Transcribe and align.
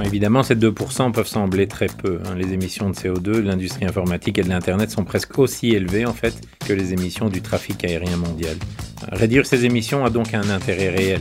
évidemment, 0.00 0.42
ces 0.42 0.54
2% 0.54 1.12
peuvent 1.12 1.26
sembler 1.26 1.68
très 1.68 1.86
peu. 1.86 2.20
Hein. 2.24 2.34
Les 2.34 2.52
émissions 2.52 2.90
de 2.90 2.94
CO2 2.94 3.20
de 3.20 3.40
l'industrie 3.40 3.84
informatique 3.84 4.38
et 4.38 4.42
de 4.42 4.48
l'Internet 4.48 4.90
sont 4.90 5.04
presque 5.04 5.38
aussi 5.38 5.70
élevées 5.70 6.06
en 6.06 6.14
fait 6.14 6.34
que 6.66 6.72
les 6.72 6.92
émissions 6.92 7.28
du 7.28 7.42
trafic 7.42 7.84
aérien 7.84 8.16
mondial. 8.16 8.56
Réduire 9.10 9.46
ces 9.46 9.64
émissions 9.64 10.04
a 10.04 10.10
donc 10.10 10.34
un 10.34 10.48
intérêt 10.48 10.90
réel. 10.90 11.20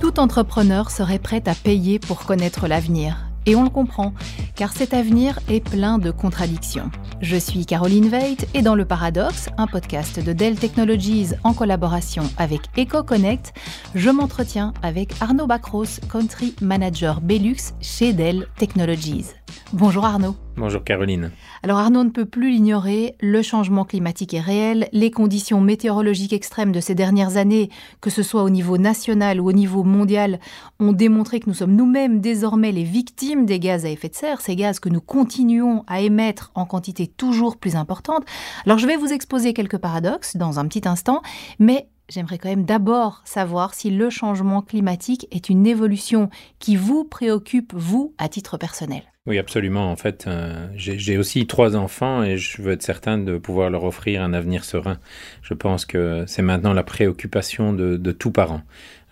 Tout 0.00 0.20
entrepreneur 0.20 0.90
serait 0.90 1.18
prêt 1.18 1.42
à 1.46 1.54
payer 1.54 1.98
pour 1.98 2.24
connaître 2.24 2.68
l'avenir. 2.68 3.16
Et 3.46 3.56
on 3.56 3.62
le 3.62 3.68
comprend, 3.68 4.14
car 4.54 4.72
cet 4.72 4.94
avenir 4.94 5.38
est 5.48 5.60
plein 5.60 5.98
de 5.98 6.10
contradictions. 6.10 6.90
Je 7.20 7.36
suis 7.36 7.66
Caroline 7.66 8.08
Veit 8.08 8.46
et 8.54 8.62
dans 8.62 8.74
Le 8.74 8.84
Paradoxe, 8.84 9.48
un 9.58 9.66
podcast 9.66 10.24
de 10.24 10.32
Dell 10.32 10.56
Technologies 10.56 11.30
en 11.42 11.52
collaboration 11.52 12.24
avec 12.38 12.60
EcoConnect, 12.78 13.52
je 13.94 14.10
m'entretiens 14.10 14.72
avec 14.82 15.12
Arnaud 15.20 15.46
Bacros, 15.46 16.00
Country 16.10 16.54
Manager 16.60 17.20
Belux 17.20 17.74
chez 17.80 18.12
Dell 18.12 18.46
Technologies. 18.56 19.26
Bonjour 19.72 20.04
Arnaud. 20.04 20.36
Bonjour 20.56 20.84
Caroline. 20.84 21.32
Alors 21.62 21.78
Arnaud 21.78 22.04
ne 22.04 22.10
peut 22.10 22.26
plus 22.26 22.50
l'ignorer, 22.50 23.16
le 23.20 23.42
changement 23.42 23.84
climatique 23.84 24.34
est 24.34 24.40
réel, 24.40 24.88
les 24.92 25.10
conditions 25.10 25.60
météorologiques 25.60 26.32
extrêmes 26.32 26.70
de 26.70 26.80
ces 26.80 26.94
dernières 26.94 27.36
années, 27.36 27.70
que 28.00 28.10
ce 28.10 28.22
soit 28.22 28.44
au 28.44 28.50
niveau 28.50 28.78
national 28.78 29.40
ou 29.40 29.48
au 29.48 29.52
niveau 29.52 29.82
mondial, 29.82 30.38
ont 30.78 30.92
démontré 30.92 31.40
que 31.40 31.48
nous 31.48 31.54
sommes 31.54 31.74
nous-mêmes 31.74 32.20
désormais 32.20 32.70
les 32.70 32.84
victimes 32.84 33.46
des 33.46 33.58
gaz 33.58 33.84
à 33.84 33.88
effet 33.88 34.08
de 34.08 34.14
serre, 34.14 34.40
ces 34.40 34.54
gaz 34.54 34.78
que 34.78 34.88
nous 34.88 35.00
continuons 35.00 35.82
à 35.86 36.00
émettre 36.00 36.52
en 36.54 36.66
quantité 36.66 37.06
toujours 37.08 37.56
plus 37.56 37.74
importante. 37.74 38.24
Alors 38.66 38.78
je 38.78 38.86
vais 38.86 38.96
vous 38.96 39.12
exposer 39.12 39.54
quelques 39.54 39.78
paradoxes 39.78 40.36
dans 40.36 40.58
un 40.58 40.66
petit 40.66 40.86
instant, 40.86 41.22
mais 41.58 41.88
J'aimerais 42.10 42.36
quand 42.36 42.50
même 42.50 42.66
d'abord 42.66 43.22
savoir 43.24 43.72
si 43.72 43.90
le 43.90 44.10
changement 44.10 44.60
climatique 44.60 45.26
est 45.30 45.48
une 45.48 45.66
évolution 45.66 46.28
qui 46.58 46.76
vous 46.76 47.04
préoccupe, 47.04 47.72
vous, 47.74 48.12
à 48.18 48.28
titre 48.28 48.58
personnel. 48.58 49.13
Oui, 49.26 49.38
absolument. 49.38 49.90
En 49.90 49.96
fait, 49.96 50.26
euh, 50.26 50.68
j'ai 50.76 51.16
aussi 51.16 51.46
trois 51.46 51.76
enfants 51.76 52.22
et 52.22 52.36
je 52.36 52.60
veux 52.60 52.72
être 52.72 52.82
certain 52.82 53.16
de 53.16 53.38
pouvoir 53.38 53.70
leur 53.70 53.84
offrir 53.84 54.22
un 54.22 54.34
avenir 54.34 54.64
serein. 54.64 54.98
Je 55.40 55.54
pense 55.54 55.86
que 55.86 56.24
c'est 56.26 56.42
maintenant 56.42 56.74
la 56.74 56.82
préoccupation 56.82 57.72
de, 57.72 57.96
de 57.96 58.12
tout 58.12 58.30
parent. 58.30 58.60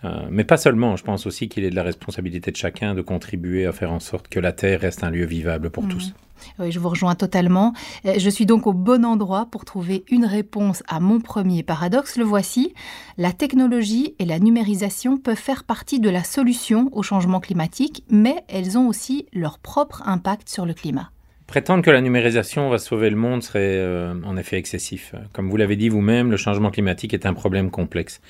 Euh, 0.03 0.27
mais 0.29 0.43
pas 0.43 0.57
seulement, 0.57 0.95
je 0.95 1.03
pense 1.03 1.25
aussi 1.25 1.49
qu'il 1.49 1.63
est 1.63 1.69
de 1.69 1.75
la 1.75 1.83
responsabilité 1.83 2.51
de 2.51 2.57
chacun 2.57 2.93
de 2.93 3.01
contribuer 3.01 3.65
à 3.65 3.71
faire 3.71 3.91
en 3.91 3.99
sorte 3.99 4.27
que 4.27 4.39
la 4.39 4.51
Terre 4.51 4.81
reste 4.81 5.03
un 5.03 5.09
lieu 5.09 5.25
vivable 5.25 5.69
pour 5.69 5.83
mmh. 5.83 5.89
tous. 5.89 6.13
Oui, 6.59 6.71
je 6.71 6.79
vous 6.79 6.89
rejoins 6.89 7.15
totalement. 7.15 7.73
Euh, 8.05 8.15
je 8.17 8.29
suis 8.29 8.45
donc 8.45 8.67
au 8.67 8.73
bon 8.73 9.05
endroit 9.05 9.47
pour 9.49 9.65
trouver 9.65 10.03
une 10.09 10.25
réponse 10.25 10.83
à 10.87 10.99
mon 10.99 11.19
premier 11.19 11.63
paradoxe. 11.63 12.17
Le 12.17 12.25
voici. 12.25 12.73
La 13.17 13.31
technologie 13.31 14.15
et 14.19 14.25
la 14.25 14.39
numérisation 14.39 15.17
peuvent 15.17 15.37
faire 15.37 15.63
partie 15.63 15.99
de 15.99 16.09
la 16.09 16.23
solution 16.23 16.89
au 16.91 17.03
changement 17.03 17.39
climatique, 17.39 18.03
mais 18.09 18.43
elles 18.47 18.77
ont 18.77 18.87
aussi 18.87 19.27
leur 19.33 19.59
propre 19.59 20.03
impact 20.05 20.49
sur 20.49 20.65
le 20.65 20.73
climat. 20.73 21.11
Prétendre 21.47 21.83
que 21.83 21.91
la 21.91 22.01
numérisation 22.01 22.69
va 22.69 22.77
sauver 22.77 23.09
le 23.09 23.15
monde 23.15 23.43
serait 23.43 23.77
euh, 23.77 24.13
en 24.25 24.37
effet 24.37 24.57
excessif. 24.57 25.13
Comme 25.33 25.49
vous 25.49 25.57
l'avez 25.57 25.75
dit 25.75 25.89
vous-même, 25.89 26.31
le 26.31 26.37
changement 26.37 26.71
climatique 26.71 27.13
est 27.13 27.25
un 27.25 27.33
problème 27.33 27.69
complexe. 27.69 28.21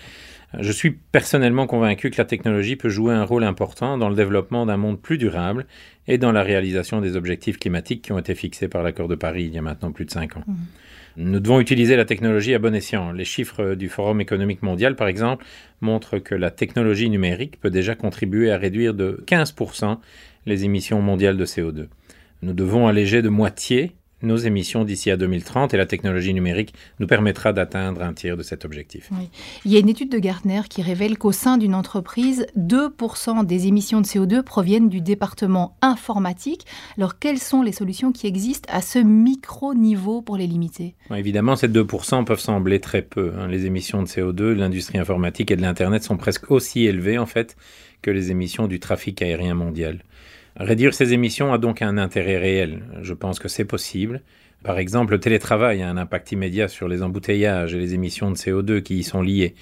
Je 0.60 0.72
suis 0.72 0.92
personnellement 0.92 1.66
convaincu 1.66 2.12
que 2.12 2.18
la 2.18 2.26
technologie 2.26 2.76
peut 2.76 2.90
jouer 2.90 3.14
un 3.14 3.24
rôle 3.24 3.44
important 3.44 3.98
dans 3.98 4.10
le 4.10 4.16
développement 4.16 4.66
d'un 4.66 4.78
monde 4.78 5.02
plus 5.02 5.18
durable 5.18 5.66
et 6.08 6.18
dans 6.18 6.32
la 6.32 6.44
réalisation 6.44 7.02
des 7.02 7.16
objectifs 7.16 7.58
climatiques 7.58 8.04
qui 8.04 8.12
ont 8.12 8.20
été 8.20 8.36
fixés 8.36 8.68
par 8.68 8.84
l'accord 8.84 9.08
de 9.08 9.16
Paris 9.16 9.46
il 9.46 9.54
y 9.54 9.58
a 9.58 9.62
maintenant 9.62 9.92
plus 9.92 10.06
de 10.06 10.12
cinq 10.12 10.38
ans. 10.38 10.44
Mmh. 10.46 10.54
Nous 11.16 11.40
devons 11.40 11.60
utiliser 11.60 11.96
la 11.96 12.06
technologie 12.06 12.56
à 12.56 12.60
bon 12.60 12.74
escient. 12.74 13.12
Les 13.12 13.26
chiffres 13.26 13.76
du 13.76 13.88
Forum 13.88 14.20
économique 14.20 14.64
mondial, 14.64 14.96
par 14.96 15.08
exemple, 15.08 15.46
montrent 15.80 16.18
que 16.18 16.34
la 16.34 16.50
technologie 16.50 17.10
numérique 17.10 17.60
peut 17.60 17.70
déjà 17.70 17.94
contribuer 17.94 18.52
à 18.52 18.58
réduire 18.58 18.96
de 18.96 19.24
15% 19.28 20.00
les 20.48 20.66
émissions 20.66 21.02
mondiales 21.02 21.38
de 21.38 21.46
CO2. 21.46 21.88
Nous 22.42 22.54
devons 22.54 22.88
alléger 22.88 23.22
de 23.22 23.30
moitié 23.30 23.92
nos 24.24 24.38
émissions 24.38 24.84
d'ici 24.84 25.12
à 25.12 25.18
2030 25.18 25.74
et 25.74 25.78
la 25.78 25.86
technologie 25.86 26.34
numérique 26.34 26.74
nous 27.00 27.08
permettra 27.08 27.54
d'atteindre 27.54 28.02
un 28.02 28.14
tiers 28.14 28.38
de 28.38 28.44
cet 28.44 28.66
objectif. 28.66 29.10
Il 29.66 29.72
y 29.72 29.76
a 29.76 29.80
une 29.80 29.90
étude 29.90 30.12
de 30.12 30.20
Gartner 30.20 30.62
qui 30.70 30.82
révèle 30.82 31.18
qu'au 31.18 31.32
sein 31.32 31.58
d'une 31.58 31.76
entreprise, 31.76 32.48
2% 32.58 33.46
des 33.46 33.68
émissions 33.68 34.02
de 34.02 34.06
CO2 34.06 34.42
proviennent 34.42 34.90
du 34.90 35.02
département 35.02 35.78
informatique. 35.82 36.66
Alors 36.98 37.20
quelles 37.20 37.40
sont 37.40 37.62
les 37.62 37.72
solutions 37.72 38.12
qui 38.12 38.28
existent 38.28 38.70
à 38.72 38.82
ce 38.82 39.00
micro-niveau 39.00 40.22
pour 40.22 40.38
les 40.38 40.48
limiter? 40.48 40.96
Évidemment, 41.14 41.56
ces 41.56 41.68
2% 41.68 42.26
peuvent 42.26 42.40
sembler 42.40 42.80
très 42.80 43.02
peu. 43.02 43.34
Hein. 43.38 43.48
Les 43.48 43.66
émissions 43.66 44.02
de 44.02 44.08
CO2 44.08 44.32
de 44.32 44.54
l'industrie 44.54 44.98
informatique 44.98 45.52
et 45.52 45.56
de 45.56 45.62
l'Internet 45.62 46.04
sont 46.04 46.18
presque 46.18 46.50
aussi 46.50 46.86
élevées 46.86 47.18
en 47.18 47.26
fait 47.26 47.56
que 48.02 48.12
les 48.12 48.32
émissions 48.32 48.68
du 48.68 48.80
trafic 48.80 49.22
aérien 49.22 49.56
mondial. 49.56 50.04
Réduire 50.56 50.94
ces 50.94 51.14
émissions 51.14 51.52
a 51.52 51.58
donc 51.58 51.82
un 51.82 51.98
intérêt 51.98 52.38
réel. 52.38 52.84
Je 53.02 53.14
pense 53.14 53.40
que 53.40 53.48
c'est 53.48 53.66
possible. 53.66 54.22
Par 54.64 54.78
exemple, 54.78 55.14
le 55.14 55.20
télétravail 55.20 55.82
a 55.82 55.90
un 55.90 55.98
impact 55.98 56.32
immédiat 56.32 56.68
sur 56.68 56.88
les 56.88 57.04
embouteillages 57.04 57.74
et 57.74 57.80
les 57.80 57.94
émissions 57.94 58.32
de 58.32 58.36
CO2 58.36 58.82
qui 58.82 59.00
y 59.00 59.04
sont 59.04 59.22
liées. 59.22 59.56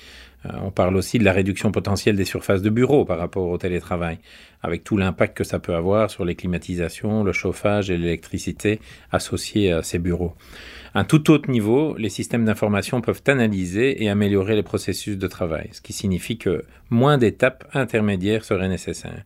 Euh, 0.46 0.50
on 0.64 0.72
parle 0.72 0.96
aussi 0.96 1.18
de 1.18 1.24
la 1.24 1.34
réduction 1.34 1.72
potentielle 1.72 2.16
des 2.16 2.26
surfaces 2.26 2.62
de 2.62 2.70
bureaux 2.70 3.06
par 3.06 3.18
rapport 3.20 3.48
au 3.48 3.58
télétravail, 3.58 4.20
avec 4.62 4.84
tout 4.84 4.98
l'impact 4.98 5.38
que 5.38 5.44
ça 5.44 5.60
peut 5.60 5.76
avoir 5.76 6.10
sur 6.10 6.26
les 6.26 6.36
climatisations, 6.36 7.24
le 7.24 7.32
chauffage 7.32 7.90
et 7.90 7.98
l'électricité 7.98 8.80
associés 9.12 9.72
à 9.72 9.84
ces 9.84 10.00
bureaux. 10.00 10.36
À 10.94 11.02
un 11.02 11.04
tout 11.04 11.32
autre 11.32 11.50
niveau, 11.50 11.96
les 11.98 12.10
systèmes 12.10 12.46
d'information 12.46 13.02
peuvent 13.02 13.22
analyser 13.28 14.04
et 14.04 14.10
améliorer 14.10 14.56
les 14.56 14.64
processus 14.64 15.18
de 15.18 15.28
travail, 15.28 15.70
ce 15.72 15.82
qui 15.82 15.94
signifie 15.94 16.38
que 16.38 16.64
moins 16.90 17.18
d'étapes 17.18 17.68
intermédiaires 17.74 18.44
seraient 18.44 18.68
nécessaires. 18.68 19.24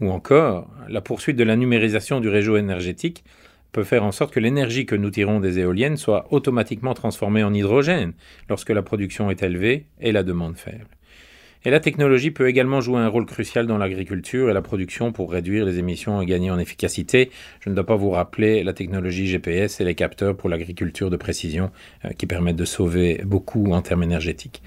Ou 0.00 0.10
encore, 0.10 0.68
la 0.88 1.00
poursuite 1.00 1.36
de 1.36 1.44
la 1.44 1.56
numérisation 1.56 2.20
du 2.20 2.28
réseau 2.28 2.56
énergétique 2.56 3.24
peut 3.72 3.84
faire 3.84 4.04
en 4.04 4.12
sorte 4.12 4.32
que 4.32 4.40
l'énergie 4.40 4.86
que 4.86 4.94
nous 4.94 5.10
tirons 5.10 5.40
des 5.40 5.58
éoliennes 5.58 5.96
soit 5.96 6.26
automatiquement 6.30 6.94
transformée 6.94 7.42
en 7.42 7.52
hydrogène 7.52 8.12
lorsque 8.48 8.70
la 8.70 8.82
production 8.82 9.30
est 9.30 9.42
élevée 9.42 9.86
et 10.00 10.12
la 10.12 10.22
demande 10.22 10.56
faible. 10.56 10.88
Et 11.66 11.70
la 11.70 11.80
technologie 11.80 12.30
peut 12.30 12.48
également 12.48 12.80
jouer 12.80 13.00
un 13.00 13.08
rôle 13.08 13.26
crucial 13.26 13.66
dans 13.66 13.76
l'agriculture 13.76 14.48
et 14.48 14.52
la 14.52 14.62
production 14.62 15.10
pour 15.10 15.32
réduire 15.32 15.64
les 15.64 15.80
émissions 15.80 16.22
et 16.22 16.26
gagner 16.26 16.50
en 16.50 16.60
efficacité. 16.60 17.30
Je 17.60 17.70
ne 17.70 17.74
dois 17.74 17.84
pas 17.84 17.96
vous 17.96 18.10
rappeler 18.10 18.62
la 18.62 18.72
technologie 18.72 19.26
GPS 19.26 19.80
et 19.80 19.84
les 19.84 19.96
capteurs 19.96 20.36
pour 20.36 20.48
l'agriculture 20.48 21.10
de 21.10 21.16
précision 21.16 21.72
euh, 22.04 22.10
qui 22.10 22.26
permettent 22.26 22.56
de 22.56 22.64
sauver 22.64 23.20
beaucoup 23.24 23.72
en 23.72 23.82
termes 23.82 24.04
énergétiques. 24.04 24.62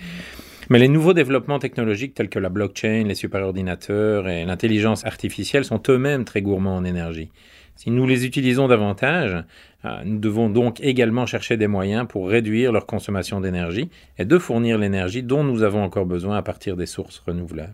Mais 0.71 0.77
les 0.77 0.87
nouveaux 0.87 1.13
développements 1.13 1.57
technologiques 1.57 2.13
tels 2.13 2.29
que 2.29 2.37
la 2.37 2.49
blockchain, 2.49 3.03
les 3.07 3.15
superordinateurs 3.15 4.29
et 4.29 4.45
l'intelligence 4.45 5.03
artificielle 5.03 5.65
sont 5.65 5.81
eux-mêmes 5.89 6.25
très 6.25 6.43
gourmands 6.43 6.75
en 6.75 6.85
énergie. 6.85 7.31
Si 7.75 7.89
nous 7.89 8.05
les 8.05 8.23
utilisons 8.23 8.67
davantage, 8.67 9.43
euh, 9.85 10.01
nous 10.05 10.19
devons 10.19 10.47
donc 10.47 10.79
également 10.81 11.25
chercher 11.25 11.57
des 11.57 11.65
moyens 11.65 12.05
pour 12.07 12.29
réduire 12.29 12.71
leur 12.71 12.85
consommation 12.85 13.41
d'énergie 13.41 13.89
et 14.19 14.25
de 14.25 14.37
fournir 14.37 14.77
l'énergie 14.77 15.23
dont 15.23 15.43
nous 15.43 15.63
avons 15.63 15.81
encore 15.81 16.05
besoin 16.05 16.37
à 16.37 16.43
partir 16.43 16.75
des 16.75 16.85
sources 16.85 17.23
renouvelables. 17.25 17.73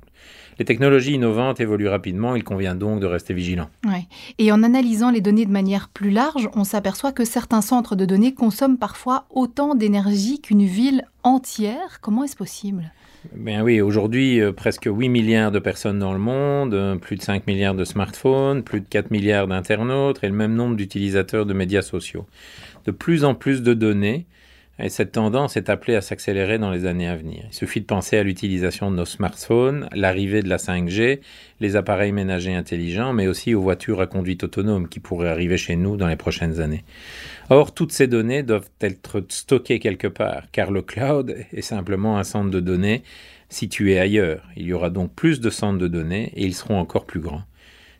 Les 0.58 0.66
technologies 0.66 1.14
innovantes 1.14 1.60
évoluent 1.60 1.88
rapidement, 1.88 2.36
il 2.36 2.44
convient 2.44 2.76
donc 2.76 3.00
de 3.00 3.06
rester 3.06 3.34
vigilant. 3.34 3.70
Et 4.38 4.52
en 4.52 4.64
analysant 4.64 5.12
les 5.12 5.22
données 5.22 5.46
de 5.46 5.52
manière 5.52 5.90
plus 5.90 6.12
large, 6.12 6.50
on 6.56 6.64
s'aperçoit 6.64 7.12
que 7.12 7.26
certains 7.26 7.62
centres 7.62 7.96
de 7.96 8.06
données 8.06 8.34
consomment 8.34 8.78
parfois 8.78 9.26
autant 9.30 9.76
d'énergie 9.76 10.40
qu'une 10.42 10.66
ville 10.66 11.04
entière. 11.24 12.00
Comment 12.02 12.24
est-ce 12.24 12.36
possible? 12.36 12.92
Ben 13.34 13.64
oui, 13.64 13.82
aujourd'hui, 13.82 14.40
euh, 14.40 14.52
presque 14.52 14.88
8 14.92 15.10
milliards 15.10 15.52
de 15.52 15.60
personnes 15.60 16.00
dans 16.00 16.14
le 16.14 16.20
monde, 16.20 16.74
euh, 16.74 16.96
plus 16.96 17.16
de 17.16 17.22
5 17.22 17.48
milliards 17.48 17.74
de 17.74 17.84
smartphones, 17.84 18.64
plus 18.64 18.82
de 18.82 18.86
4 18.88 19.10
milliards 19.10 19.48
d'internautes 19.48 20.24
et 20.24 20.28
le 20.28 20.34
même 20.34 20.54
nombre 20.54 20.76
d'utilisateurs 20.76 21.46
de 21.46 21.54
médias 21.54 21.82
sociaux. 21.82 22.28
De 22.86 22.92
plus 22.92 23.26
en 23.26 23.34
plus 23.34 23.64
de 23.64 23.74
données, 23.74 24.28
et 24.78 24.90
cette 24.90 25.14
tendance 25.14 25.56
est 25.56 25.70
appelée 25.70 25.96
à 25.96 26.02
s'accélérer 26.02 26.58
dans 26.58 26.70
les 26.70 26.86
années 26.86 27.08
à 27.08 27.16
venir. 27.16 27.44
Il 27.50 27.54
suffit 27.54 27.80
de 27.80 27.86
penser 27.86 28.18
à 28.18 28.24
l'utilisation 28.24 28.92
de 28.92 28.98
nos 28.98 29.06
smartphones, 29.06 29.88
l'arrivée 29.94 30.42
de 30.42 30.50
la 30.50 30.58
5G, 30.58 31.22
les 31.62 31.76
appareils 31.76 32.12
ménagers 32.12 32.54
intelligents, 32.54 33.14
mais 33.14 33.28
aussi 33.28 33.56
aux 33.56 33.62
voitures 33.62 34.02
à 34.02 34.08
conduite 34.08 34.44
autonome 34.44 34.90
qui 34.90 35.00
pourraient 35.00 35.30
arriver 35.30 35.58
chez 35.58 35.78
nous 35.78 35.96
dans 35.96 36.08
les 36.08 36.18
prochaines 36.18 36.60
années. 36.60 36.84
Or, 37.50 37.74
toutes 37.74 37.94
ces 37.94 38.08
données 38.08 38.44
doivent 38.44 38.70
être 38.82 39.24
stockées 39.30 39.80
quelque 39.80 40.08
part, 40.08 40.44
car 40.52 40.72
le 40.72 40.82
cloud 40.82 41.36
est 41.54 41.62
simplement 41.62 42.18
un 42.18 42.24
centre 42.24 42.52
de 42.52 42.60
données 42.60 43.04
situé 43.50 44.00
ailleurs. 44.00 44.44
Il 44.58 44.66
y 44.66 44.74
aura 44.74 44.90
donc 44.90 45.14
plus 45.14 45.40
de 45.40 45.50
centres 45.50 45.80
de 45.80 45.88
données 45.88 46.32
et 46.36 46.44
ils 46.44 46.56
seront 46.56 46.80
encore 46.80 47.06
plus 47.06 47.20
grands. 47.20 47.44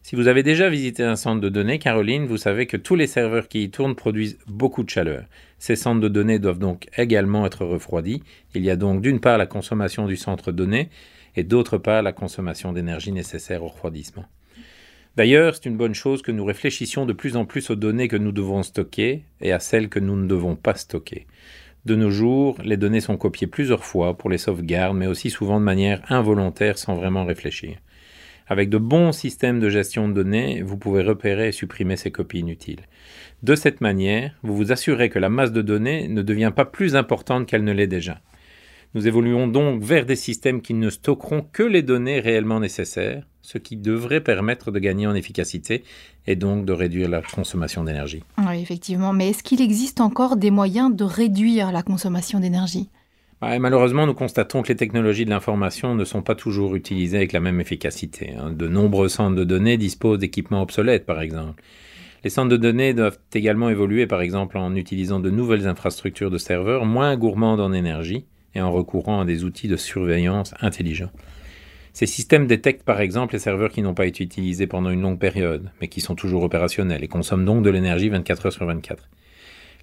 Si 0.02 0.16
vous 0.16 0.28
avez 0.28 0.44
déjà 0.44 0.70
visité 0.70 1.04
un 1.04 1.16
centre 1.16 1.42
de 1.42 1.50
données, 1.50 1.80
Caroline, 1.80 2.26
vous 2.26 2.38
savez 2.38 2.68
que 2.68 2.78
tous 2.78 2.96
les 2.96 3.08
serveurs 3.08 3.48
qui 3.48 3.64
y 3.64 3.72
tournent 3.72 3.96
produisent 3.96 4.38
beaucoup 4.46 4.84
de 4.84 4.90
chaleur. 4.90 5.24
Ces 5.58 5.76
centres 5.76 6.02
de 6.02 6.08
données 6.08 6.40
doivent 6.40 6.60
donc 6.60 6.88
également 6.98 7.46
être 7.46 7.66
refroidis. 7.66 8.24
Il 8.54 8.64
y 8.64 8.70
a 8.70 8.76
donc 8.76 9.02
d'une 9.02 9.20
part 9.20 9.38
la 9.38 9.46
consommation 9.46 10.06
du 10.06 10.18
centre 10.18 10.52
de 10.52 10.58
données 10.58 10.90
et 11.36 11.44
d'autre 11.44 11.78
part 11.78 12.02
la 12.02 12.14
consommation 12.14 12.74
d'énergie 12.74 13.12
nécessaire 13.12 13.64
au 13.64 13.68
refroidissement. 13.68 14.26
D'ailleurs, 15.16 15.56
c'est 15.56 15.66
une 15.66 15.78
bonne 15.78 15.96
chose 15.96 16.22
que 16.22 16.32
nous 16.32 16.44
réfléchissions 16.44 17.06
de 17.06 17.14
plus 17.14 17.38
en 17.38 17.46
plus 17.46 17.70
aux 17.70 17.76
données 17.76 18.10
que 18.10 18.18
nous 18.18 18.34
devons 18.34 18.64
stocker 18.64 19.24
et 19.40 19.54
à 19.54 19.60
celles 19.60 19.88
que 19.88 20.00
nous 20.00 20.18
ne 20.18 20.28
devons 20.28 20.58
pas 20.58 20.76
stocker. 20.76 21.26
De 21.86 21.96
nos 21.96 22.10
jours, 22.10 22.58
les 22.64 22.78
données 22.78 23.00
sont 23.00 23.16
copiées 23.16 23.48
plusieurs 23.48 23.86
fois 23.86 24.18
pour 24.18 24.30
les 24.30 24.40
sauvegardes, 24.40 24.98
mais 24.98 25.08
aussi 25.08 25.30
souvent 25.30 25.60
de 25.60 25.66
manière 25.66 26.02
involontaire 26.12 26.78
sans 26.78 26.96
vraiment 26.96 27.26
réfléchir. 27.26 27.78
Avec 28.48 28.70
de 28.70 28.78
bons 28.78 29.12
systèmes 29.12 29.60
de 29.60 29.70
gestion 29.70 30.08
de 30.08 30.14
données, 30.14 30.62
vous 30.62 30.78
pouvez 30.78 31.02
repérer 31.02 31.50
et 31.50 31.52
supprimer 31.52 31.98
ces 31.98 32.12
copies 32.12 32.40
inutiles. 32.40 32.86
De 33.44 33.56
cette 33.56 33.82
manière, 33.82 34.36
vous 34.44 34.56
vous 34.56 34.72
assurez 34.72 35.10
que 35.10 35.20
la 35.20 35.30
masse 35.30 35.52
de 35.52 35.62
données 35.62 36.08
ne 36.08 36.22
devient 36.22 36.54
pas 36.56 36.66
plus 36.66 36.96
importante 36.96 37.48
qu'elle 37.48 37.64
ne 37.64 37.74
l'est 37.74 37.88
déjà. 37.88 38.22
Nous 38.94 39.08
évoluons 39.08 39.48
donc 39.48 39.84
vers 39.84 40.06
des 40.06 40.16
systèmes 40.16 40.62
qui 40.62 40.74
ne 40.74 40.90
stockeront 40.90 41.46
que 41.52 41.64
les 41.64 41.82
données 41.82 42.22
réellement 42.22 42.62
nécessaires, 42.62 43.28
ce 43.42 43.58
qui 43.58 43.76
devrait 43.76 44.22
permettre 44.22 44.72
de 44.72 44.80
gagner 44.80 45.06
en 45.06 45.16
efficacité 45.16 45.84
et 46.28 46.36
donc 46.36 46.66
de 46.66 46.72
réduire 46.72 47.10
la 47.10 47.22
consommation 47.22 47.84
d'énergie. 47.84 48.24
Oui, 48.38 48.62
effectivement. 48.62 49.12
Mais 49.12 49.30
est-ce 49.32 49.44
qu'il 49.44 49.62
existe 49.62 50.00
encore 50.02 50.38
des 50.38 50.50
moyens 50.50 50.96
de 50.96 51.04
réduire 51.04 51.72
la 51.72 51.84
consommation 51.84 52.40
d'énergie? 52.40 52.90
Malheureusement, 53.60 54.08
nous 54.08 54.14
constatons 54.14 54.62
que 54.62 54.70
les 54.70 54.76
technologies 54.76 55.26
de 55.26 55.30
l'information 55.30 55.94
ne 55.96 56.04
sont 56.04 56.22
pas 56.22 56.36
toujours 56.36 56.76
utilisées 56.76 57.18
avec 57.18 57.32
la 57.32 57.40
même 57.40 57.62
efficacité. 57.62 58.34
Hein. 58.38 58.52
De 58.52 58.68
nombreux 58.68 59.08
centres 59.08 59.36
de 59.36 59.44
données 59.44 59.78
disposent 59.78 60.20
d'équipements 60.20 60.62
obsolètes, 60.62 61.06
par 61.06 61.22
exemple. 61.22 61.62
Les 62.24 62.32
centres 62.32 62.50
de 62.50 62.58
données 62.58 62.96
doivent 62.96 63.20
également 63.34 63.70
évoluer, 63.70 64.08
par 64.08 64.22
exemple, 64.22 64.58
en 64.58 64.76
utilisant 64.76 65.20
de 65.20 65.30
nouvelles 65.30 65.68
infrastructures 65.68 66.32
de 66.32 66.40
serveurs 66.40 66.86
moins 66.86 67.16
gourmandes 67.16 67.62
en 67.62 67.72
énergie 67.72 68.26
et 68.56 68.62
en 68.62 68.72
recourant 68.72 69.22
à 69.22 69.26
des 69.26 69.44
outils 69.44 69.68
de 69.68 69.78
surveillance 69.78 70.56
intelligents. 70.60 71.12
Ces 71.94 72.08
systèmes 72.08 72.48
détectent 72.48 72.84
par 72.84 73.00
exemple 73.00 73.34
les 73.34 73.40
serveurs 73.40 73.72
qui 73.72 73.82
n'ont 73.82 73.94
pas 73.94 74.08
été 74.08 74.24
utilisés 74.24 74.68
pendant 74.68 74.90
une 74.90 75.02
longue 75.02 75.20
période, 75.20 75.72
mais 75.80 75.88
qui 75.88 76.02
sont 76.02 76.16
toujours 76.16 76.44
opérationnels 76.44 77.04
et 77.04 77.08
consomment 77.08 77.46
donc 77.46 77.64
de 77.64 77.70
l'énergie 77.70 78.10
24 78.10 78.48
heures 78.48 78.54
sur 78.54 78.66
24. 78.66 79.08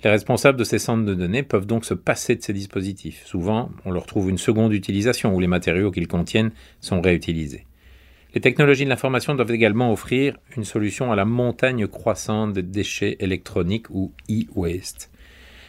Les 0.05 0.11
responsables 0.11 0.59
de 0.59 0.65
ces 0.65 0.81
centres 0.81 1.05
de 1.05 1.15
données 1.15 1.45
peuvent 1.45 1.67
donc 1.67 1.85
se 1.85 1.95
passer 1.95 2.35
de 2.35 2.43
ces 2.43 2.53
dispositifs. 2.53 3.25
Souvent, 3.25 3.71
on 3.85 3.93
leur 3.93 4.07
trouve 4.07 4.31
une 4.31 4.39
seconde 4.39 4.73
utilisation 4.73 5.35
où 5.35 5.39
les 5.39 5.47
matériaux 5.47 5.93
qu'ils 5.93 6.09
contiennent 6.09 6.51
sont 6.81 7.01
réutilisés. 7.01 7.67
Les 8.35 8.41
technologies 8.41 8.85
de 8.85 8.89
l'information 8.89 9.35
doivent 9.35 9.53
également 9.53 9.93
offrir 9.93 10.39
une 10.57 10.65
solution 10.65 11.13
à 11.13 11.17
la 11.17 11.25
montagne 11.25 11.87
croissante 11.87 12.53
de 12.53 12.63
déchets 12.63 13.17
électroniques 13.21 13.91
ou 13.91 14.13
e-waste. 14.29 15.11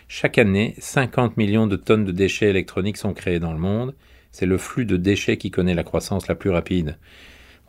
Chaque 0.08 0.38
année, 0.38 0.76
50 0.80 1.38
millions 1.38 1.68
de 1.68 1.76
tonnes 1.76 2.06
de 2.06 2.12
déchets 2.12 2.50
électroniques 2.50 2.98
sont 2.98 3.14
créés 3.14 3.40
dans 3.40 3.54
le 3.54 3.60
monde. 3.60 3.94
C'est 4.32 4.46
le 4.46 4.58
flux 4.58 4.86
de 4.86 4.98
déchets 4.98 5.38
qui 5.38 5.52
connaît 5.52 5.76
la 5.76 5.84
croissance 5.84 6.28
la 6.28 6.36
plus 6.36 6.50
rapide. 6.50 6.98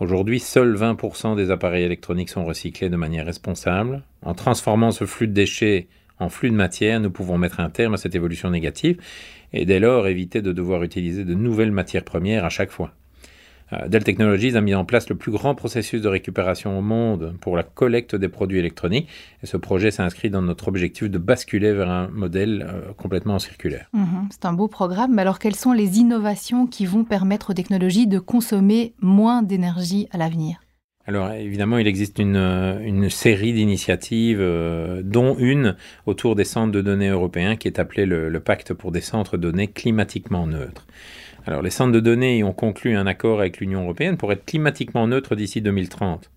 Aujourd'hui, 0.00 0.40
seuls 0.40 0.76
20% 0.76 1.36
des 1.36 1.50
appareils 1.50 1.84
électroniques 1.84 2.30
sont 2.30 2.44
recyclés 2.44 2.88
de 2.88 2.96
manière 2.96 3.26
responsable. 3.26 4.02
En 4.22 4.34
transformant 4.34 4.92
ce 4.92 5.06
flux 5.06 5.28
de 5.28 5.32
déchets 5.32 5.88
en 6.24 6.28
flux 6.28 6.50
de 6.50 6.56
matière, 6.56 6.98
nous 7.00 7.10
pouvons 7.10 7.38
mettre 7.38 7.60
un 7.60 7.70
terme 7.70 7.94
à 7.94 7.96
cette 7.96 8.14
évolution 8.14 8.50
négative 8.50 9.00
et 9.52 9.64
dès 9.66 9.78
lors 9.78 10.08
éviter 10.08 10.42
de 10.42 10.52
devoir 10.52 10.82
utiliser 10.82 11.24
de 11.24 11.34
nouvelles 11.34 11.70
matières 11.70 12.04
premières 12.04 12.44
à 12.44 12.48
chaque 12.48 12.70
fois. 12.70 12.92
Euh, 13.72 13.88
Dell 13.88 14.04
Technologies 14.04 14.56
a 14.56 14.60
mis 14.60 14.74
en 14.74 14.84
place 14.84 15.08
le 15.08 15.16
plus 15.16 15.32
grand 15.32 15.54
processus 15.54 16.02
de 16.02 16.08
récupération 16.08 16.78
au 16.78 16.82
monde 16.82 17.34
pour 17.40 17.56
la 17.56 17.62
collecte 17.62 18.14
des 18.14 18.28
produits 18.28 18.58
électroniques. 18.58 19.08
Et 19.42 19.46
ce 19.46 19.56
projet 19.56 19.90
s'inscrit 19.90 20.30
dans 20.30 20.42
notre 20.42 20.68
objectif 20.68 21.10
de 21.10 21.18
basculer 21.18 21.72
vers 21.72 21.90
un 21.90 22.08
modèle 22.08 22.66
euh, 22.68 22.92
complètement 22.96 23.38
circulaire. 23.38 23.88
Mhm, 23.92 24.28
c'est 24.30 24.44
un 24.44 24.52
beau 24.52 24.68
programme. 24.68 25.14
Mais 25.14 25.22
alors, 25.22 25.38
quelles 25.38 25.56
sont 25.56 25.72
les 25.72 25.98
innovations 25.98 26.66
qui 26.66 26.86
vont 26.86 27.04
permettre 27.04 27.50
aux 27.50 27.54
technologies 27.54 28.06
de 28.06 28.18
consommer 28.18 28.94
moins 29.00 29.42
d'énergie 29.42 30.08
à 30.10 30.18
l'avenir? 30.18 30.63
Alors 31.06 31.32
évidemment, 31.32 31.76
il 31.76 31.86
existe 31.86 32.18
une, 32.18 32.36
euh, 32.36 33.08
série 33.10 33.52
d'initiatives, 33.52 34.40
dont 35.02 35.36
une 35.38 35.76
autour 36.06 36.34
des 36.34 36.44
centres 36.44 36.72
de 36.72 36.80
données 36.80 37.08
européens 37.08 37.56
qui 37.56 37.68
est 37.68 37.78
appelée 37.78 38.06
le 38.06 38.40
Pacte 38.40 38.72
pour 38.72 38.90
des 38.90 39.02
centres 39.02 39.36
de 39.36 39.42
données 39.42 39.68
climatiquement 39.68 40.46
neutres. 40.46 40.86
Alors, 41.46 41.60
les 41.60 41.70
centres 41.70 41.92
de 41.92 42.00
données 42.00 42.42
ont 42.42 42.52
conclu 42.52 42.96
un 42.96 43.06
accord 43.06 43.40
avec 43.40 43.58
l'Union 43.58 43.82
européenne 43.82 44.16
pour 44.16 44.32
être 44.32 44.46
climatiquement 44.46 45.06
neutres 45.06 45.36
d'ici 45.36 45.60
2030. 45.60 46.30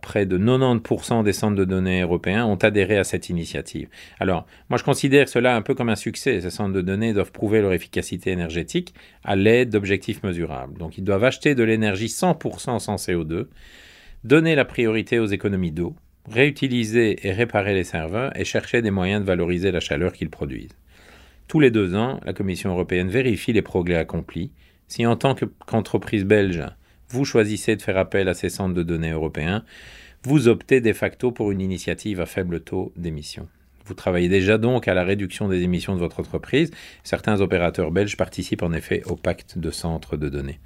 Près 0.00 0.24
de 0.24 0.38
90% 0.38 1.22
des 1.22 1.34
centres 1.34 1.56
de 1.56 1.64
données 1.64 2.00
européens 2.00 2.46
ont 2.46 2.56
adhéré 2.56 2.96
à 2.96 3.04
cette 3.04 3.28
initiative. 3.28 3.88
Alors, 4.18 4.46
moi 4.70 4.78
je 4.78 4.84
considère 4.84 5.28
cela 5.28 5.54
un 5.54 5.60
peu 5.60 5.74
comme 5.74 5.90
un 5.90 5.96
succès. 5.96 6.40
Ces 6.40 6.50
centres 6.50 6.72
de 6.72 6.80
données 6.80 7.12
doivent 7.12 7.32
prouver 7.32 7.60
leur 7.60 7.74
efficacité 7.74 8.30
énergétique 8.30 8.94
à 9.22 9.36
l'aide 9.36 9.70
d'objectifs 9.70 10.22
mesurables. 10.22 10.78
Donc, 10.78 10.96
ils 10.96 11.04
doivent 11.04 11.24
acheter 11.24 11.54
de 11.54 11.62
l'énergie 11.62 12.06
100% 12.06 12.78
sans 12.78 12.96
CO2, 12.96 13.48
donner 14.24 14.54
la 14.54 14.64
priorité 14.64 15.18
aux 15.18 15.26
économies 15.26 15.72
d'eau, 15.72 15.94
réutiliser 16.30 17.26
et 17.26 17.32
réparer 17.32 17.74
les 17.74 17.84
serveurs 17.84 18.36
et 18.38 18.44
chercher 18.44 18.80
des 18.80 18.90
moyens 18.90 19.20
de 19.20 19.26
valoriser 19.26 19.72
la 19.72 19.80
chaleur 19.80 20.12
qu'ils 20.12 20.30
produisent. 20.30 20.76
Tous 21.48 21.60
les 21.60 21.70
deux 21.70 21.94
ans, 21.94 22.18
la 22.24 22.32
Commission 22.32 22.70
européenne 22.70 23.08
vérifie 23.08 23.52
les 23.52 23.62
progrès 23.62 23.96
accomplis. 23.96 24.50
Si 24.88 25.06
en 25.06 25.16
tant 25.16 25.34
qu'entreprise 25.66 26.24
belge, 26.24 26.64
vous 27.08 27.24
choisissez 27.24 27.76
de 27.76 27.82
faire 27.82 27.98
appel 27.98 28.28
à 28.28 28.34
ces 28.34 28.48
centres 28.48 28.74
de 28.74 28.82
données 28.82 29.10
européens, 29.10 29.64
vous 30.22 30.48
optez 30.48 30.80
de 30.80 30.92
facto 30.92 31.30
pour 31.30 31.52
une 31.52 31.60
initiative 31.60 32.20
à 32.20 32.26
faible 32.26 32.60
taux 32.60 32.92
d'émission. 32.96 33.48
Vous 33.84 33.94
travaillez 33.94 34.28
déjà 34.28 34.58
donc 34.58 34.88
à 34.88 34.94
la 34.94 35.04
réduction 35.04 35.46
des 35.46 35.62
émissions 35.62 35.94
de 35.94 36.00
votre 36.00 36.18
entreprise. 36.18 36.72
Certains 37.04 37.40
opérateurs 37.40 37.92
belges 37.92 38.16
participent 38.16 38.64
en 38.64 38.72
effet 38.72 39.02
au 39.06 39.14
pacte 39.14 39.58
de 39.58 39.70
centres 39.70 40.16
de 40.16 40.28
données. 40.28 40.58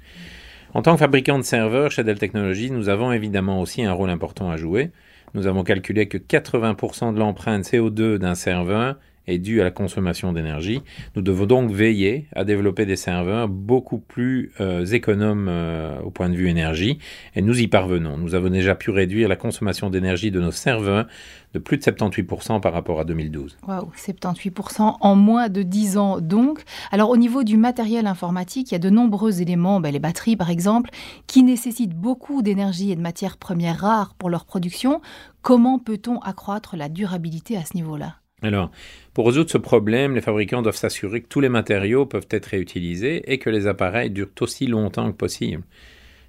En 0.73 0.81
tant 0.81 0.93
que 0.93 0.99
fabricant 0.99 1.37
de 1.37 1.43
serveurs 1.43 1.91
chez 1.91 2.03
Dell 2.03 2.17
Technologies, 2.17 2.71
nous 2.71 2.89
avons 2.89 3.11
évidemment 3.11 3.61
aussi 3.61 3.83
un 3.83 3.93
rôle 3.93 4.09
important 4.09 4.49
à 4.49 4.57
jouer. 4.57 4.89
Nous 5.33 5.45
avons 5.45 5.63
calculé 5.63 6.07
que 6.07 6.17
80% 6.17 7.13
de 7.13 7.19
l'empreinte 7.19 7.65
CO2 7.65 8.17
d'un 8.17 8.35
serveur 8.35 8.97
est 9.27 9.37
due 9.37 9.61
à 9.61 9.63
la 9.63 9.71
consommation 9.71 10.33
d'énergie. 10.33 10.81
Nous 11.15 11.21
devons 11.21 11.45
donc 11.45 11.71
veiller 11.71 12.27
à 12.35 12.43
développer 12.43 12.85
des 12.85 12.95
serveurs 12.95 13.47
beaucoup 13.47 13.99
plus 13.99 14.51
euh, 14.59 14.85
économes 14.85 15.47
euh, 15.49 15.99
au 16.01 16.11
point 16.11 16.29
de 16.29 16.35
vue 16.35 16.49
énergie 16.49 16.97
et 17.35 17.41
nous 17.41 17.59
y 17.59 17.67
parvenons. 17.67 18.17
Nous 18.17 18.35
avons 18.35 18.49
déjà 18.49 18.75
pu 18.75 18.89
réduire 18.89 19.27
la 19.27 19.35
consommation 19.35 19.89
d'énergie 19.89 20.31
de 20.31 20.39
nos 20.39 20.51
serveurs 20.51 21.07
de 21.53 21.59
plus 21.59 21.77
de 21.77 21.83
78% 21.83 22.61
par 22.61 22.73
rapport 22.73 22.99
à 22.99 23.03
2012. 23.03 23.57
Waouh, 23.67 23.91
78% 23.95 24.97
en 24.99 25.15
moins 25.15 25.49
de 25.49 25.63
10 25.63 25.97
ans 25.97 26.21
donc. 26.21 26.63
Alors 26.91 27.09
au 27.09 27.17
niveau 27.17 27.43
du 27.43 27.57
matériel 27.57 28.07
informatique, 28.07 28.71
il 28.71 28.73
y 28.73 28.75
a 28.75 28.79
de 28.79 28.89
nombreux 28.89 29.41
éléments, 29.41 29.79
ben, 29.79 29.91
les 29.91 29.99
batteries 29.99 30.37
par 30.37 30.49
exemple, 30.49 30.89
qui 31.27 31.43
nécessitent 31.43 31.95
beaucoup 31.95 32.41
d'énergie 32.41 32.91
et 32.91 32.95
de 32.95 33.01
matières 33.01 33.37
premières 33.37 33.79
rares 33.79 34.15
pour 34.15 34.29
leur 34.29 34.45
production. 34.45 35.01
Comment 35.41 35.79
peut-on 35.79 36.19
accroître 36.19 36.75
la 36.77 36.87
durabilité 36.87 37.57
à 37.57 37.65
ce 37.65 37.75
niveau-là? 37.75 38.20
Alors, 38.41 38.71
pour 39.13 39.27
résoudre 39.27 39.49
ce 39.49 39.57
problème, 39.57 40.15
les 40.15 40.21
fabricants 40.21 40.61
doivent 40.61 40.75
s'assurer 40.75 41.21
que 41.21 41.27
tous 41.27 41.41
les 41.41 41.49
matériaux 41.49 42.05
peuvent 42.05 42.27
être 42.31 42.47
réutilisés 42.47 43.31
et 43.31 43.37
que 43.37 43.49
les 43.49 43.67
appareils 43.67 44.09
durent 44.09 44.31
aussi 44.39 44.65
longtemps 44.67 45.11
que 45.11 45.17
possible. 45.17 45.63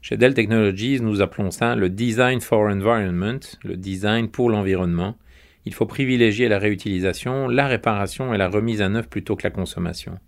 Chez 0.02 0.16
Dell 0.16 0.35
Technologies, 0.35 1.00
nous 1.00 1.23
appelons 1.23 1.50
ça 1.50 1.76
le 1.76 1.88
Design 1.88 2.40
for 2.40 2.62
Environment, 2.62 3.38
le 3.62 3.76
design 3.76 4.28
pour 4.28 4.50
l'environnement. 4.50 5.16
Il 5.64 5.73
faut 5.73 5.87
privilégier 5.87 6.49
la 6.49 6.59
réutilisation, 6.59 7.47
la 7.47 7.69
réparation 7.69 8.35
et 8.35 8.38
la 8.38 8.49
remise 8.49 8.83
à 8.83 8.88
neuf 8.88 9.09
plutôt 9.09 9.37
que 9.37 9.45
la 9.45 9.50
consommation. 9.50 10.19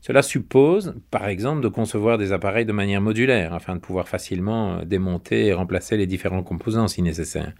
Cela 0.00 0.22
suppose, 0.22 0.94
par 1.10 1.28
exemple, 1.28 1.60
de 1.60 1.68
concevoir 1.68 2.18
des 2.18 2.32
appareils 2.32 2.66
de 2.66 2.72
manière 2.72 3.00
modulaire 3.00 3.54
afin 3.54 3.74
de 3.76 3.80
pouvoir 3.80 4.08
facilement 4.08 4.78
euh, 4.78 4.84
démonter 4.84 5.46
et 5.46 5.52
remplacer 5.52 5.96
les 5.96 6.06
différents 6.06 6.42
composants 6.42 6.88
si 6.88 7.02
nécessaire. 7.02 7.52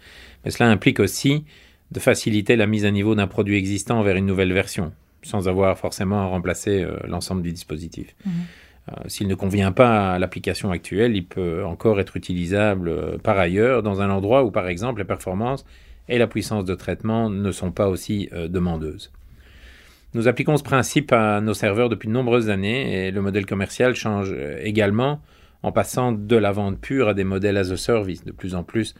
Mais 0.44 0.50
cela 0.50 0.70
implique 0.70 1.00
aussi 1.00 1.44
de 1.90 2.00
faciliter 2.00 2.56
la 2.56 2.66
mise 2.66 2.84
à 2.84 2.90
niveau 2.90 3.14
d'un 3.14 3.26
produit 3.26 3.56
existant 3.56 4.02
vers 4.02 4.16
une 4.16 4.26
nouvelle 4.26 4.52
version, 4.52 4.92
sans 5.22 5.48
avoir 5.48 5.78
forcément 5.78 6.20
à 6.20 6.26
remplacer 6.26 6.82
euh, 6.82 6.96
l'ensemble 7.06 7.42
du 7.42 7.52
dispositif. 7.52 8.14
Mhm. 8.24 8.32
Euh, 8.90 8.92
s'il 9.06 9.28
ne 9.28 9.34
convient 9.34 9.72
pas 9.72 10.14
à 10.14 10.18
l'application 10.18 10.70
actuelle, 10.70 11.16
il 11.16 11.26
peut 11.26 11.64
encore 11.64 12.00
être 12.00 12.16
utilisable 12.16 12.88
euh, 12.88 13.18
par 13.18 13.38
ailleurs 13.38 13.82
dans 13.82 14.00
un 14.00 14.10
endroit 14.10 14.44
où, 14.44 14.50
par 14.50 14.68
exemple, 14.68 15.00
les 15.00 15.06
performances 15.06 15.64
et 16.08 16.18
la 16.18 16.26
puissance 16.26 16.64
de 16.64 16.74
traitement 16.74 17.28
ne 17.28 17.52
sont 17.52 17.70
pas 17.70 17.88
aussi 17.88 18.30
demandeuses. 18.48 19.12
Nous 20.14 20.26
appliquons 20.26 20.56
ce 20.56 20.62
principe 20.62 21.12
à 21.12 21.42
nos 21.42 21.52
serveurs 21.52 21.90
depuis 21.90 22.08
de 22.08 22.14
nombreuses 22.14 22.48
années 22.48 23.08
et 23.08 23.10
le 23.10 23.20
modèle 23.20 23.44
commercial 23.44 23.94
change 23.94 24.34
également 24.62 25.20
en 25.62 25.70
passant 25.70 26.12
de 26.12 26.36
la 26.36 26.50
vente 26.50 26.80
pure 26.80 27.08
à 27.08 27.12
des 27.12 27.24
modèles 27.24 27.58
as 27.58 27.70
a 27.70 27.76
service. 27.76 28.24
De 28.24 28.32
plus 28.32 28.54
en 28.54 28.62
plus, 28.62 28.94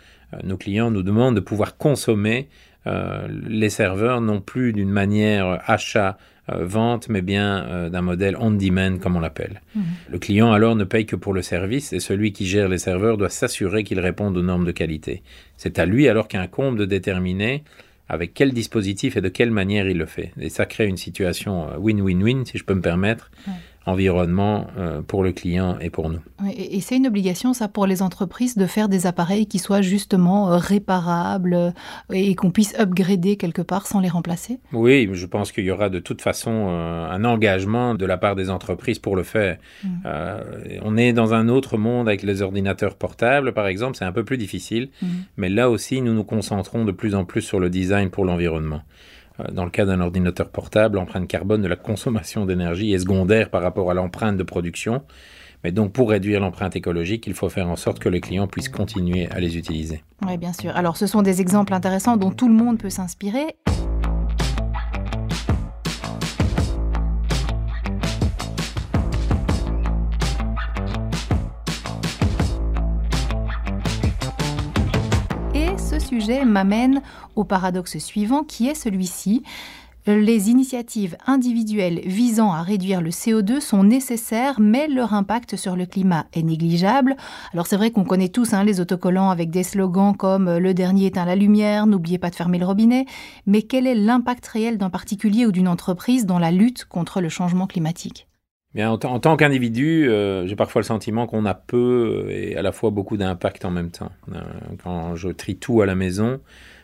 nos 0.45 0.59
clients 0.59 0.91
nous 0.91 1.03
demandent 1.03 1.37
de 1.37 1.41
pouvoir 1.41 1.79
consommer 1.79 2.51
les 2.87 3.71
serveurs 3.71 4.21
non 4.21 4.41
plus 4.41 4.73
d'une 4.73 4.91
manière 4.91 5.61
achat-vente, 5.67 7.09
mais 7.09 7.23
bien 7.23 7.65
euh, 7.65 7.89
d'un 7.91 8.01
modèle 8.01 8.37
on-demand, 8.39 8.99
comme 8.99 9.17
on 9.17 9.21
l'appelle. 9.21 9.61
Mhm. 9.75 9.83
Le 10.11 10.19
client 10.19 10.53
alors 10.53 10.75
ne 10.77 10.85
paye 10.85 11.07
que 11.07 11.17
pour 11.17 11.35
le 11.35 11.43
service 11.43 11.93
et 11.93 12.01
celui 12.01 12.33
qui 12.33 12.47
gère 12.47 12.69
les 12.69 12.79
serveurs 12.79 13.19
doit 13.19 13.29
s'assurer 13.29 13.85
qu'ils 13.85 14.01
répondent 14.01 14.37
aux 14.37 14.43
normes 14.43 14.65
de 14.65 14.73
qualité. 14.73 15.23
C'est 15.57 15.79
à 15.79 15.87
lui 15.87 16.09
alors 16.09 16.29
qu'incombe 16.29 16.79
de 16.79 16.85
déterminer 16.85 17.63
avec 18.09 18.33
quel 18.33 18.53
dispositif 18.53 19.17
et 19.17 19.21
de 19.21 19.29
quelle 19.29 19.51
manière 19.51 19.87
il 19.87 19.99
le 19.99 20.07
fait. 20.07 20.33
Et 20.41 20.49
ça 20.49 20.65
crée 20.65 20.87
une 20.87 20.97
situation 20.97 21.69
euh, 21.69 21.77
win-win-win, 21.79 22.45
si 22.47 22.59
je 22.59 22.65
peux 22.65 22.75
me 22.75 22.81
permettre, 22.81 23.31
environnement 23.89 24.67
euh, 24.77 25.01
pour 25.01 25.25
le 25.25 25.33
client 25.33 25.79
et 25.81 25.89
pour 25.89 26.11
nous. 26.11 26.21
et, 26.55 26.81
c'est 26.81 26.97
une 26.97 27.07
obligation, 27.07 27.55
ça, 27.55 27.69
pour 27.69 27.87
les 27.87 28.03
entreprises, 28.03 28.57
de 28.57 28.67
faire 28.67 28.89
des 28.89 29.07
appareils 29.07 29.47
qui 29.47 29.59
soient 29.59 29.81
justement 29.81 30.53
euh, 30.53 30.57
réparables 30.59 31.55
euh, 31.55 31.71
et 32.13 32.35
qu'on 32.35 32.51
puisse 32.51 32.79
upgrader 32.79 33.37
quelque 33.37 33.63
part 33.63 33.87
sans 33.87 34.01
les 34.01 34.11
remplacer 34.11 34.59
Oui, 34.73 35.09
je 35.13 35.27
pense 35.27 35.53
qu'il 35.53 35.65
y 35.65 35.71
aura 35.71 35.89
de 35.89 36.01
toute 36.01 36.21
façon 36.21 36.69
un 36.69 37.25
engagement 37.25 37.95
de 37.95 38.05
la 38.05 38.19
part 38.19 38.37
des 38.37 38.51
entreprises 38.51 38.99
pour 38.99 39.17
le 39.17 39.23
faire. 39.23 39.57
Mmh. 39.85 39.89
on 40.83 40.97
est 40.97 41.13
dans 41.13 41.33
un 41.35 41.49
autre 41.49 41.79
monde 41.79 42.09
avec 42.09 42.23
les 42.23 42.43
ordinateurs 42.43 42.97
portables, 42.97 43.53
par 43.53 43.67
exemple, 43.67 43.97
c'est 43.97 44.05
un 44.05 44.13
peu 44.13 44.25
plus 44.25 44.39
difficile, 44.39 44.91
mmh. 45.01 45.07
mais 45.37 45.49
là 45.49 45.71
aussi, 45.71 46.01
nous 46.03 46.13
nous 46.13 46.25
concentrons 46.25 46.85
de 46.85 46.93
plus 46.93 47.15
en 47.15 47.25
plus 47.25 47.43
sur 47.43 47.61
le 47.61 47.71
design 47.71 48.11
pour 48.11 48.25
l'environnement. 48.25 48.83
Euh, 49.41 49.45
dans 49.53 49.65
le 49.65 49.71
cas 49.71 49.85
d'un 49.85 50.01
ordinateur 50.01 50.49
portable, 50.51 50.97
l'empreinte 50.97 51.29
carbone 51.29 51.63
de 51.63 51.69
la 51.69 51.77
consommation 51.77 52.47
d'énergie 52.47 52.93
est 52.93 52.99
secondaire 52.99 53.51
par 53.51 53.63
rapport 53.63 53.91
à 53.91 53.95
l'empreinte 53.95 54.37
de 54.37 54.43
production. 54.43 55.03
Mais 55.65 55.73
donc, 55.73 55.93
pour 55.93 56.11
réduire 56.11 56.41
l'empreinte 56.41 56.77
écologique, 56.77 57.27
il 57.27 57.35
faut 57.35 57.49
faire 57.49 57.69
en 57.69 57.77
sorte 57.77 57.99
que 57.99 58.09
les 58.09 58.21
clients 58.21 58.47
puissent 58.47 58.69
continuer 58.69 59.29
à 59.31 59.41
les 59.41 59.57
utiliser. 59.59 60.05
Oui, 60.25 60.37
bien 60.37 60.53
sûr. 60.53 60.77
Alors, 60.77 60.97
ce 60.97 61.07
sont 61.07 61.23
des 61.23 61.41
exemples 61.41 61.75
intéressants 61.75 62.17
dont 62.17 62.31
tout 62.31 62.49
le 62.49 62.55
monde 62.55 62.79
peut 62.79 62.91
s'inspirer. 62.91 63.57
Sujet 76.09 76.45
m'amène 76.45 77.03
au 77.37 77.45
paradoxe 77.45 77.99
suivant 77.99 78.43
qui 78.43 78.67
est 78.69 78.75
celui-ci. 78.75 79.43
Les 80.07 80.49
initiatives 80.49 81.19
individuelles 81.27 82.01
visant 82.07 82.51
à 82.51 82.63
réduire 82.63 83.03
le 83.03 83.11
CO2 83.11 83.61
sont 83.61 83.85
nécessaires, 83.85 84.59
mais 84.59 84.89
leur 84.89 85.13
impact 85.13 85.57
sur 85.57 85.77
le 85.77 85.85
climat 85.85 86.25
est 86.33 86.43
négligeable. 86.43 87.15
Alors 87.53 87.67
c'est 87.67 87.77
vrai 87.77 87.91
qu'on 87.91 88.05
connaît 88.05 88.31
tous 88.31 88.55
hein, 88.55 88.65
les 88.65 88.81
autocollants 88.81 89.29
avec 89.29 89.51
des 89.51 89.65
slogans 89.65 90.17
comme 90.17 90.57
Le 90.57 90.73
dernier 90.73 91.07
éteint 91.07 91.27
la 91.27 91.37
lumière, 91.37 91.87
n'oubliez 91.87 92.17
pas 92.17 92.31
de 92.31 92.37
fermer 92.37 92.59
le 92.59 92.65
robinet, 92.65 93.05
mais 93.45 93.61
quel 93.61 93.87
est 93.87 93.95
l'impact 93.95 94.47
réel 94.47 94.79
d'un 94.79 94.89
particulier 94.89 95.45
ou 95.45 95.53
d'une 95.53 95.69
entreprise 95.69 96.25
dans 96.25 96.39
la 96.39 96.53
lutte 96.53 96.87
contre 96.87 97.21
le 97.21 97.29
changement 97.29 97.67
climatique? 97.67 98.28
En, 98.77 98.99
tant 98.99 99.37
qu'individu, 99.37 100.09
euh, 100.09 100.47
j'ai 100.47 100.57
parfois 100.57 100.81
le 100.83 100.87
sentiment 100.87 101.27
qu'on 101.27 101.47
a 101.47 101.55
peu 101.55 102.27
et 102.31 102.57
à 102.57 102.63
la 102.63 102.73
fois 102.73 102.91
beaucoup 102.91 103.17
d'impact 103.17 103.65
en 103.65 103.71
même 103.71 103.91
temps. 103.91 104.13
Euh, 104.33 104.41
quand 104.83 105.17
je 105.17 105.29
trie 105.31 105.57
tout 105.57 105.81
à 105.81 105.87
la 105.87 105.95
maison 105.95 106.41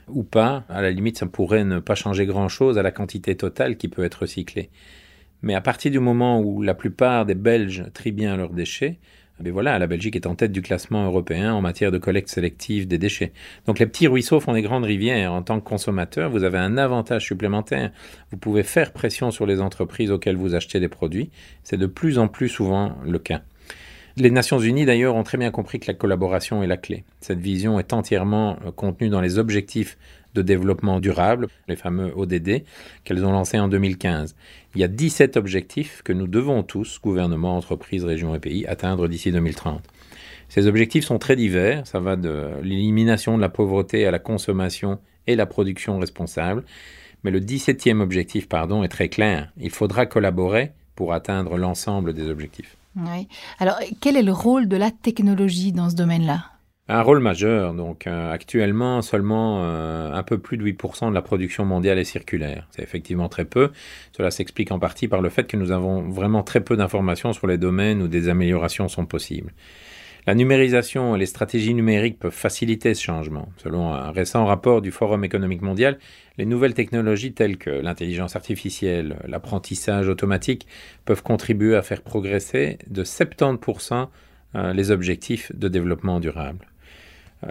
ou 0.09 0.23
pas, 0.23 0.65
à 0.69 0.83
la 0.83 0.91
limite, 0.91 1.19
ça 1.19 1.27
pourrait 1.27 1.65
ne 1.65 1.79
pas 1.79 1.95
changer 1.95 2.27
grand-chose 2.27 2.79
à 2.79 2.83
la 2.83 2.91
quantité 2.91 3.37
totale 3.37 3.77
qui 3.77 3.89
peut 3.89 4.05
être 4.05 4.23
recyclée. 4.23 4.71
Mais 5.43 5.55
à 5.55 5.61
partir 5.61 5.91
du 5.91 6.01
moment 6.01 6.41
où 6.41 6.63
la 6.63 6.75
plupart 6.75 7.27
des 7.27 7.35
Belges 7.35 7.85
trient 7.93 8.13
bien 8.13 8.37
leurs 8.37 8.53
déchets, 8.53 8.99
mais 9.43 9.51
voilà, 9.51 9.79
la 9.79 9.87
Belgique 9.87 10.17
est 10.17 10.27
en 10.27 10.35
tête 10.35 10.53
du 10.53 10.63
classement 10.63 11.05
européen 11.05 11.53
en 11.53 11.61
matière 11.61 11.91
de 11.91 11.99
collecte 11.99 12.29
sélective 12.29 12.87
des 12.87 12.99
déchets. 12.99 13.33
Donc 13.67 13.79
les 13.79 13.87
petits 13.87 14.07
ruisseaux 14.07 14.41
font 14.41 14.53
des 14.53 14.63
grandes 14.63 14.85
rivières. 14.85 15.33
En 15.33 15.43
tant 15.43 15.59
que 15.59 15.65
consommateur, 15.65 16.31
vous 16.31 16.45
avez 16.45 16.59
un 16.59 16.79
avantage 16.79 17.27
supplémentaire. 17.27 17.91
Vous 18.31 18.37
pouvez 18.37 18.63
faire 18.63 18.93
pression 18.93 19.31
sur 19.31 19.45
les 19.45 19.61
entreprises 19.61 20.11
auxquelles 20.11 20.37
vous 20.37 20.55
achetez 20.55 20.79
des 20.79 20.89
produits. 20.89 21.31
C'est 21.65 21.77
de 21.77 21.87
plus 21.87 22.19
en 22.19 22.29
plus 22.29 22.49
souvent 22.49 22.97
le 23.05 23.19
cas. 23.19 23.43
Les 24.17 24.31
Nations 24.31 24.61
Unies, 24.61 24.87
d'ailleurs, 24.87 25.17
ont 25.17 25.25
très 25.25 25.39
bien 25.39 25.51
compris 25.51 25.81
que 25.81 25.89
la 25.89 25.95
collaboration 25.95 26.63
est 26.63 26.69
la 26.69 26.77
clé. 26.77 27.03
Cette 27.21 27.41
vision 27.41 27.81
est 27.81 27.93
entièrement 27.93 28.57
euh, 28.65 28.71
contenue 28.71 29.09
dans 29.09 29.21
les 29.21 29.39
objectifs 29.41 29.99
de 30.35 30.43
développement 30.43 31.01
durable, 31.01 31.49
les 31.67 31.75
fameux 31.75 32.13
ODD, 32.17 32.63
qu'elles 33.03 33.25
ont 33.25 33.33
lancés 33.33 33.59
en 33.59 33.67
2015. 33.67 34.37
Il 34.75 34.81
y 34.81 34.85
a 34.85 34.89
17 34.89 35.37
objectifs 35.37 36.03
que 36.03 36.13
nous 36.13 36.27
devons 36.27 36.63
tous, 36.63 36.99
gouvernements, 37.01 37.57
entreprises, 37.57 38.05
régions 38.05 38.35
et 38.35 38.41
pays, 38.41 38.67
atteindre 38.67 39.07
d'ici 39.07 39.31
2030. 39.31 39.83
Ces 40.49 40.67
objectifs 40.67 41.05
sont 41.05 41.19
très 41.19 41.37
divers, 41.37 41.87
ça 41.87 42.01
va 42.01 42.17
de 42.17 42.51
l'élimination 42.63 43.37
de 43.37 43.41
la 43.43 43.49
pauvreté 43.49 44.07
à 44.07 44.11
la 44.11 44.19
consommation 44.19 44.99
et 45.27 45.37
la 45.37 45.47
production 45.47 45.99
responsable, 45.99 46.65
mais 47.23 47.31
le 47.31 47.41
17e 47.41 48.01
objectif 48.01 48.49
pardon, 48.49 48.83
est 48.83 48.89
très 48.89 49.09
clair. 49.09 49.53
Il 49.61 49.71
faudra 49.71 50.07
collaborer 50.07 50.73
pour 50.97 51.13
atteindre 51.13 51.57
l'ensemble 51.57 52.13
des 52.13 52.29
objectifs. 52.29 52.77
Oui. 52.97 53.29
Alors, 53.59 53.79
quel 54.01 54.17
est 54.17 54.23
le 54.23 54.33
rôle 54.33 54.69
de 54.69 54.77
la 54.77 54.91
technologie 54.91 55.73
dans 55.73 55.91
ce 55.91 55.97
domaine-là? 55.97 56.45
Un 56.89 57.03
rôle 57.03 57.21
majeur. 57.21 57.75
Donc 57.75 58.07
euh, 58.07 58.33
actuellement, 58.33 59.03
seulement 59.03 59.63
euh, 59.65 60.13
un 60.13 60.23
peu 60.23 60.39
plus 60.39 60.57
de 60.57 60.65
8% 60.65 61.09
de 61.09 61.15
la 61.15 61.23
production 61.23 61.65
mondiale 61.65 61.99
est 61.99 62.05
circulaire. 62.05 62.67
C'est 62.71 62.83
effectivement 62.83 63.29
très 63.29 63.45
peu. 63.45 63.71
Cela 64.17 64.31
s'explique 64.31 64.71
en 64.71 64.79
partie 64.79 65.09
par 65.09 65.21
le 65.21 65.31
fait 65.31 65.47
que 65.47 65.57
nous 65.57 65.71
avons 65.71 66.03
vraiment 66.03 66.43
très 66.43 66.61
peu 66.61 66.77
d'informations 66.77 67.33
sur 67.33 67.47
les 67.47 67.59
domaines 67.59 68.03
où 68.03 68.09
des 68.09 68.29
améliorations 68.29 68.89
sont 68.89 69.07
possibles. 69.07 69.53
La 70.27 70.35
numérisation 70.35 71.15
et 71.15 71.19
les 71.19 71.27
stratégies 71.27 71.75
numériques 71.75 72.19
peuvent 72.19 72.33
faciliter 72.33 72.95
ce 72.95 73.03
changement. 73.03 73.51
Selon 73.59 73.93
un 73.93 74.11
récent 74.11 74.47
rapport 74.47 74.81
du 74.81 74.91
Forum 74.91 75.23
économique 75.23 75.61
mondial, 75.61 75.99
les 76.39 76.47
nouvelles 76.47 76.73
technologies 76.73 77.35
telles 77.35 77.59
que 77.59 77.69
l'intelligence 77.69 78.35
artificielle, 78.35 79.19
l'apprentissage 79.29 80.09
automatique 80.09 80.67
peuvent 81.05 81.23
contribuer 81.23 81.77
à 81.77 81.83
faire 81.83 82.01
progresser 82.01 82.79
de 82.87 83.05
70% 83.05 84.09
euh, 84.55 84.73
les 84.73 84.91
objectifs 84.91 85.55
de 85.55 85.69
développement 85.69 86.21
durable. 86.21 86.67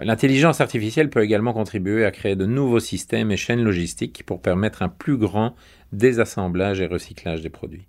L'intelligence 0.02 0.60
artificielle 0.60 1.10
peut 1.10 1.22
également 1.22 1.52
contribuer 1.52 2.04
à 2.04 2.10
créer 2.10 2.36
de 2.36 2.46
nouveaux 2.46 2.80
systèmes 2.80 3.30
et 3.30 3.36
chaînes 3.36 3.62
logistiques 3.62 4.24
pour 4.24 4.40
permettre 4.40 4.82
un 4.82 4.88
plus 4.88 5.16
grand 5.16 5.54
désassemblage 5.92 6.80
et 6.80 6.86
recyclage 6.86 7.42
des 7.42 7.50
produits. 7.50 7.86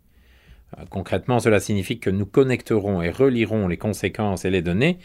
Euh, 0.78 0.84
concrètement, 0.90 1.40
cela 1.40 1.60
signifie 1.60 2.00
que 2.00 2.10
nous 2.10 2.26
connecterons 2.26 3.02
et 3.02 3.10
relierons 3.10 3.68
les 3.68 3.78
conséquences 3.78 4.46
et 4.46 4.50
les 4.50 4.62
données 4.62 5.00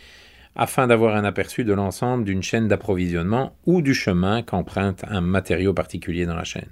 afin 0.57 0.89
d'avoir 0.89 1.15
un 1.15 1.25
aperçu 1.25 1.65
de 1.65 1.73
l'ensemble 1.73 2.25
d'une 2.25 2.43
chaîne 2.43 2.69
d'approvisionnement 2.69 3.57
ou 3.67 3.83
du 3.83 3.95
chemin 3.95 4.43
qu'emprunte 4.43 5.05
un 5.09 5.21
matériau 5.21 5.73
particulier 5.73 6.27
dans 6.27 6.35
la 6.35 6.45
chaîne. 6.45 6.69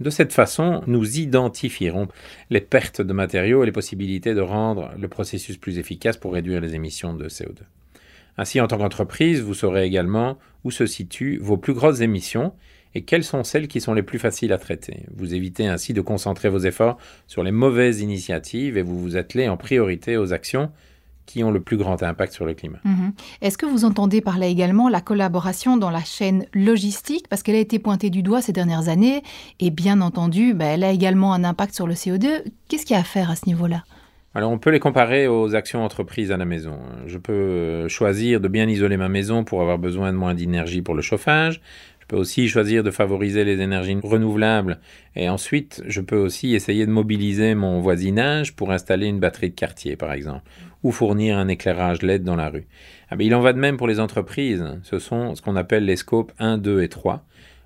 De 0.00 0.08
cette 0.08 0.32
façon, 0.32 0.82
nous 0.86 1.18
identifierons 1.18 2.08
les 2.50 2.60
pertes 2.60 3.02
de 3.02 3.12
matériaux 3.12 3.62
et 3.62 3.66
les 3.66 3.72
possibilités 3.72 4.34
de 4.34 4.40
rendre 4.40 4.92
le 4.98 5.08
processus 5.08 5.58
plus 5.58 5.78
efficace 5.78 6.16
pour 6.16 6.32
réduire 6.32 6.60
les 6.60 6.74
émissions 6.74 7.12
de 7.12 7.28
CO2. 7.28 7.62
Ainsi, 8.38 8.60
en 8.60 8.66
tant 8.66 8.78
qu'entreprise, 8.78 9.40
vous 9.40 9.54
saurez 9.54 9.84
également 9.84 10.38
où 10.64 10.70
se 10.70 10.86
situent 10.86 11.38
vos 11.38 11.56
plus 11.56 11.74
grosses 11.74 12.00
émissions 12.00 12.52
et 12.94 13.02
quelles 13.02 13.24
sont 13.24 13.44
celles 13.44 13.68
qui 13.68 13.80
sont 13.80 13.94
les 13.94 14.02
plus 14.02 14.18
faciles 14.18 14.52
à 14.52 14.58
traiter. 14.58 15.06
Vous 15.14 15.34
évitez 15.34 15.66
ainsi 15.66 15.92
de 15.92 16.00
concentrer 16.00 16.48
vos 16.48 16.58
efforts 16.58 16.98
sur 17.26 17.42
les 17.42 17.52
mauvaises 17.52 18.00
initiatives 18.00 18.76
et 18.76 18.82
vous 18.82 18.98
vous 18.98 19.16
attelez 19.16 19.48
en 19.48 19.56
priorité 19.56 20.16
aux 20.16 20.32
actions 20.32 20.70
qui 21.24 21.44
ont 21.44 21.50
le 21.50 21.60
plus 21.60 21.76
grand 21.76 22.02
impact 22.02 22.32
sur 22.32 22.44
le 22.44 22.52
climat. 22.52 22.80
Mhm. 22.84 23.12
Est-ce 23.40 23.56
que 23.56 23.66
vous 23.66 23.84
entendez 23.84 24.20
par 24.20 24.38
là 24.38 24.46
également 24.46 24.88
la 24.88 25.00
collaboration 25.00 25.76
dans 25.76 25.90
la 25.90 26.02
chaîne 26.02 26.46
logistique? 26.52 27.28
Parce 27.28 27.42
qu'elle 27.42 27.54
a 27.54 27.60
été 27.60 27.78
pointée 27.78 28.10
du 28.10 28.22
doigt 28.22 28.42
ces 28.42 28.52
dernières 28.52 28.88
années 28.88 29.22
et 29.60 29.70
bien 29.70 30.00
entendu, 30.00 30.52
bah, 30.52 30.66
elle 30.66 30.84
a 30.84 30.90
également 30.90 31.32
un 31.32 31.44
impact 31.44 31.74
sur 31.74 31.86
le 31.86 31.94
CO2. 31.94 32.42
Qu'est-ce 32.68 32.84
qu'il 32.84 32.94
y 32.94 32.98
a 32.98 33.02
à 33.02 33.04
faire 33.04 33.30
à 33.30 33.36
ce 33.36 33.46
niveau-là? 33.46 33.84
Alors 34.34 34.50
on 34.50 34.58
peut 34.58 34.70
les 34.70 34.80
comparer 34.80 35.28
aux 35.28 35.54
actions 35.54 35.84
entreprises 35.84 36.32
à 36.32 36.38
la 36.38 36.46
maison. 36.46 36.78
Je 37.06 37.18
peux 37.18 37.32
euh, 37.32 37.88
choisir 37.88 38.40
de 38.40 38.48
bien 38.48 38.66
isoler 38.66 38.96
ma 38.96 39.10
maison 39.10 39.44
pour 39.44 39.60
avoir 39.60 39.78
besoin 39.78 40.10
de 40.10 40.16
moins 40.16 40.34
d'énergie 40.34 40.80
pour 40.80 40.94
le 40.94 41.02
chauffage. 41.02 41.60
Je 42.00 42.06
peux 42.06 42.16
aussi 42.16 42.48
choisir 42.48 42.82
de 42.82 42.90
favoriser 42.90 43.44
les 43.44 43.60
énergies 43.60 43.98
renouvelables. 44.02 44.80
Et 45.16 45.28
ensuite, 45.28 45.82
je 45.86 46.00
peux 46.00 46.16
aussi 46.16 46.54
essayer 46.54 46.86
de 46.86 46.90
mobiliser 46.90 47.54
mon 47.54 47.80
voisinage 47.80 48.56
pour 48.56 48.72
installer 48.72 49.06
une 49.06 49.20
batterie 49.20 49.50
de 49.50 49.54
quartier, 49.54 49.96
par 49.96 50.12
exemple, 50.12 50.42
ou 50.82 50.92
fournir 50.92 51.36
un 51.36 51.48
éclairage 51.48 52.02
LED 52.02 52.24
dans 52.24 52.36
la 52.36 52.48
rue. 52.48 52.66
Ah 53.10 53.16
il 53.20 53.34
en 53.34 53.40
va 53.40 53.52
de 53.52 53.58
même 53.58 53.76
pour 53.76 53.86
les 53.86 54.00
entreprises. 54.00 54.64
Ce 54.82 54.98
sont 54.98 55.34
ce 55.34 55.42
qu'on 55.42 55.56
appelle 55.56 55.84
les 55.84 55.96
scopes 55.96 56.32
1, 56.38 56.56
2 56.56 56.82
et 56.82 56.88
3. 56.88 57.24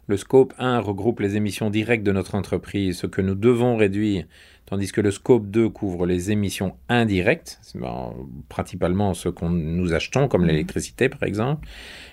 Le 0.08 0.16
scope 0.16 0.54
1 0.58 0.78
regroupe 0.80 1.20
les 1.20 1.36
émissions 1.36 1.68
directes 1.68 2.04
de 2.04 2.12
notre 2.12 2.36
entreprise, 2.36 2.98
ce 2.98 3.06
que 3.06 3.20
nous 3.20 3.34
devons 3.34 3.76
réduire 3.76 4.24
tandis 4.66 4.90
que 4.90 5.00
le 5.00 5.10
scope 5.10 5.46
2 5.48 5.68
couvre 5.68 6.06
les 6.06 6.32
émissions 6.32 6.76
indirectes, 6.88 7.60
principalement 8.48 9.14
ce 9.14 9.28
que 9.28 9.44
nous 9.44 9.94
achetons, 9.94 10.28
comme 10.28 10.42
mhm. 10.42 10.48
l'électricité 10.48 11.08
par 11.08 11.22
exemple. 11.22 11.66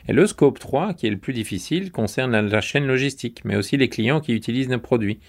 Et 0.07 0.13
le 0.13 0.25
scope 0.27 0.59
3, 0.59 0.93
qui 0.93 1.07
est 1.07 1.11
le 1.11 1.17
plus 1.17 1.33
difficile, 1.33 1.91
concerne 1.91 2.39
la, 2.39 2.61
chaîne 2.61 2.85
logistique, 2.85 3.41
mais 3.43 3.55
aussi 3.55 3.75
les 3.75 3.89
clients 3.89 4.21
qui 4.21 4.33
utilisent 4.33 4.69
nos 4.69 4.79
produits. 4.79 5.19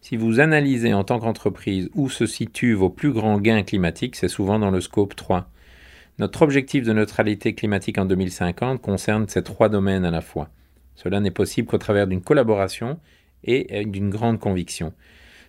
Si 0.00 0.16
vous 0.16 0.40
analysez 0.40 0.94
en 0.94 1.04
tant 1.04 1.18
qu'entreprise 1.20 1.90
où 1.94 2.08
se 2.08 2.24
situent 2.24 2.72
vos 2.72 2.88
plus 2.88 3.12
grands 3.12 3.38
gains 3.38 3.62
climatiques, 3.62 4.16
c'est 4.16 4.28
souvent 4.28 4.58
dans 4.58 4.70
le 4.70 4.80
scope 4.80 5.14
3. 5.14 5.50
Notre 6.18 6.42
objectif 6.42 6.84
de 6.84 6.92
neutralité 6.94 7.54
climatique 7.54 7.98
en 7.98 8.06
2050 8.06 8.80
concerne 8.80 9.28
ces 9.28 9.42
trois 9.42 9.68
domaines 9.68 10.06
à 10.06 10.10
la 10.10 10.22
fois. 10.22 10.48
Cela 10.96 11.20
n'est 11.20 11.30
possible 11.30 11.68
qu'au 11.68 11.78
travers 11.78 12.06
d'une 12.06 12.20
collaboration 12.20 12.98
et 13.44 13.84
d'une 13.86 14.10
grande 14.10 14.38
conviction 14.38 14.92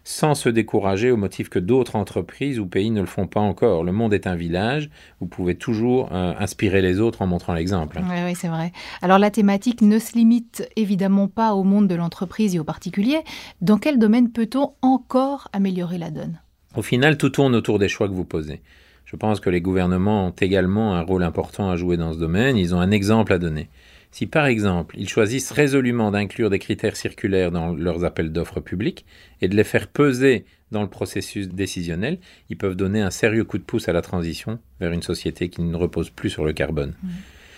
sans 0.04 0.34
se 0.34 0.50
décourager 0.50 1.12
au 1.12 1.18
motif 1.18 1.50
que 1.50 1.60
d'autres 1.60 1.96
entreprises 1.96 2.60
ou 2.60 2.66
pays 2.66 2.90
ne 2.90 3.02
le 3.02 3.08
font 3.08 3.28
pas 3.28 3.40
encore. 3.40 3.84
Le 3.84 3.92
monde 3.92 4.14
est 4.14 4.28
un 4.28 4.36
village, 4.36 4.90
vous 5.20 5.28
pouvez 5.28 5.56
toujours 5.56 6.10
euh, 6.12 6.34
inspirer 6.40 6.82
les 6.82 7.00
autres 7.00 7.22
en 7.22 7.28
montrant 7.28 7.54
l'exemple. 7.54 8.00
Oui, 8.02 8.16
oui 8.26 8.36
c'est 8.36 8.48
vrai. 8.48 8.72
Alors 9.02 9.20
la 9.20 9.30
thématique 9.30 9.82
ne 9.82 10.00
se 10.00 10.14
limite 10.14 10.68
évidemment 10.76 11.28
pas 11.28 11.54
au 11.54 11.64
monde 11.64 11.88
de 11.88 11.96
l'entreprise 11.96 12.56
et 12.56 12.60
aux 12.60 12.64
particuliers. 12.64 13.22
Dans 13.62 13.78
quel 13.78 14.00
domaine 14.00 14.32
peut-on 14.32 14.74
encore 14.82 15.50
améliorer 15.54 15.98
la 15.98 16.10
donne? 16.10 16.40
Au 16.76 16.82
final, 16.82 17.18
tout 17.18 17.30
tourne 17.30 17.54
autour 17.54 17.80
des 17.80 17.90
choix 17.90 18.08
que 18.08 18.14
vous 18.14 18.26
posez. 18.26 18.62
Je 19.06 19.18
pense 19.18 19.42
que 19.42 19.50
les 19.50 19.60
gouvernements 19.60 20.28
ont 20.28 20.36
également 20.40 20.96
un 20.96 21.02
rôle 21.02 21.24
important 21.24 21.70
à 21.70 21.76
jouer 21.76 21.98
dans 21.98 22.14
ce 22.14 22.18
domaine, 22.18 22.58
ils 22.58 22.74
ont 22.74 22.80
un 22.80 22.92
exemple 22.92 23.34
à 23.34 23.40
donner. 23.40 23.70
Si 24.12 24.28
par 24.28 24.46
exemple 24.46 24.96
ils 24.98 25.10
choisissent 25.10 25.52
résolument 25.52 26.12
d'inclure 26.12 26.50
des 26.50 26.60
critères 26.60 26.96
circulaires 26.96 27.52
dans 27.52 27.74
leurs 27.74 28.04
appels 28.04 28.32
d'offres 28.32 28.60
publics 28.60 29.06
et 29.42 29.48
de 29.48 29.56
les 29.56 29.64
faire 29.64 29.88
peser 29.88 30.46
dans 30.72 30.82
le 30.82 30.90
processus 30.90 31.50
décisionnel, 31.50 32.20
ils 32.50 32.58
peuvent 32.58 32.76
donner 32.76 33.02
un 33.02 33.12
sérieux 33.12 33.44
coup 33.44 33.58
de 33.58 33.64
pouce 33.64 33.90
à 33.90 33.94
la 33.94 34.02
transition 34.02 34.60
vers 34.80 34.92
une 34.92 35.02
société 35.02 35.50
qui 35.50 35.62
ne 35.62 35.76
repose 35.76 36.10
plus 36.10 36.30
sur 36.30 36.46
le 36.46 36.54
carbone. 36.54 36.94
Mmh. 37.04 37.10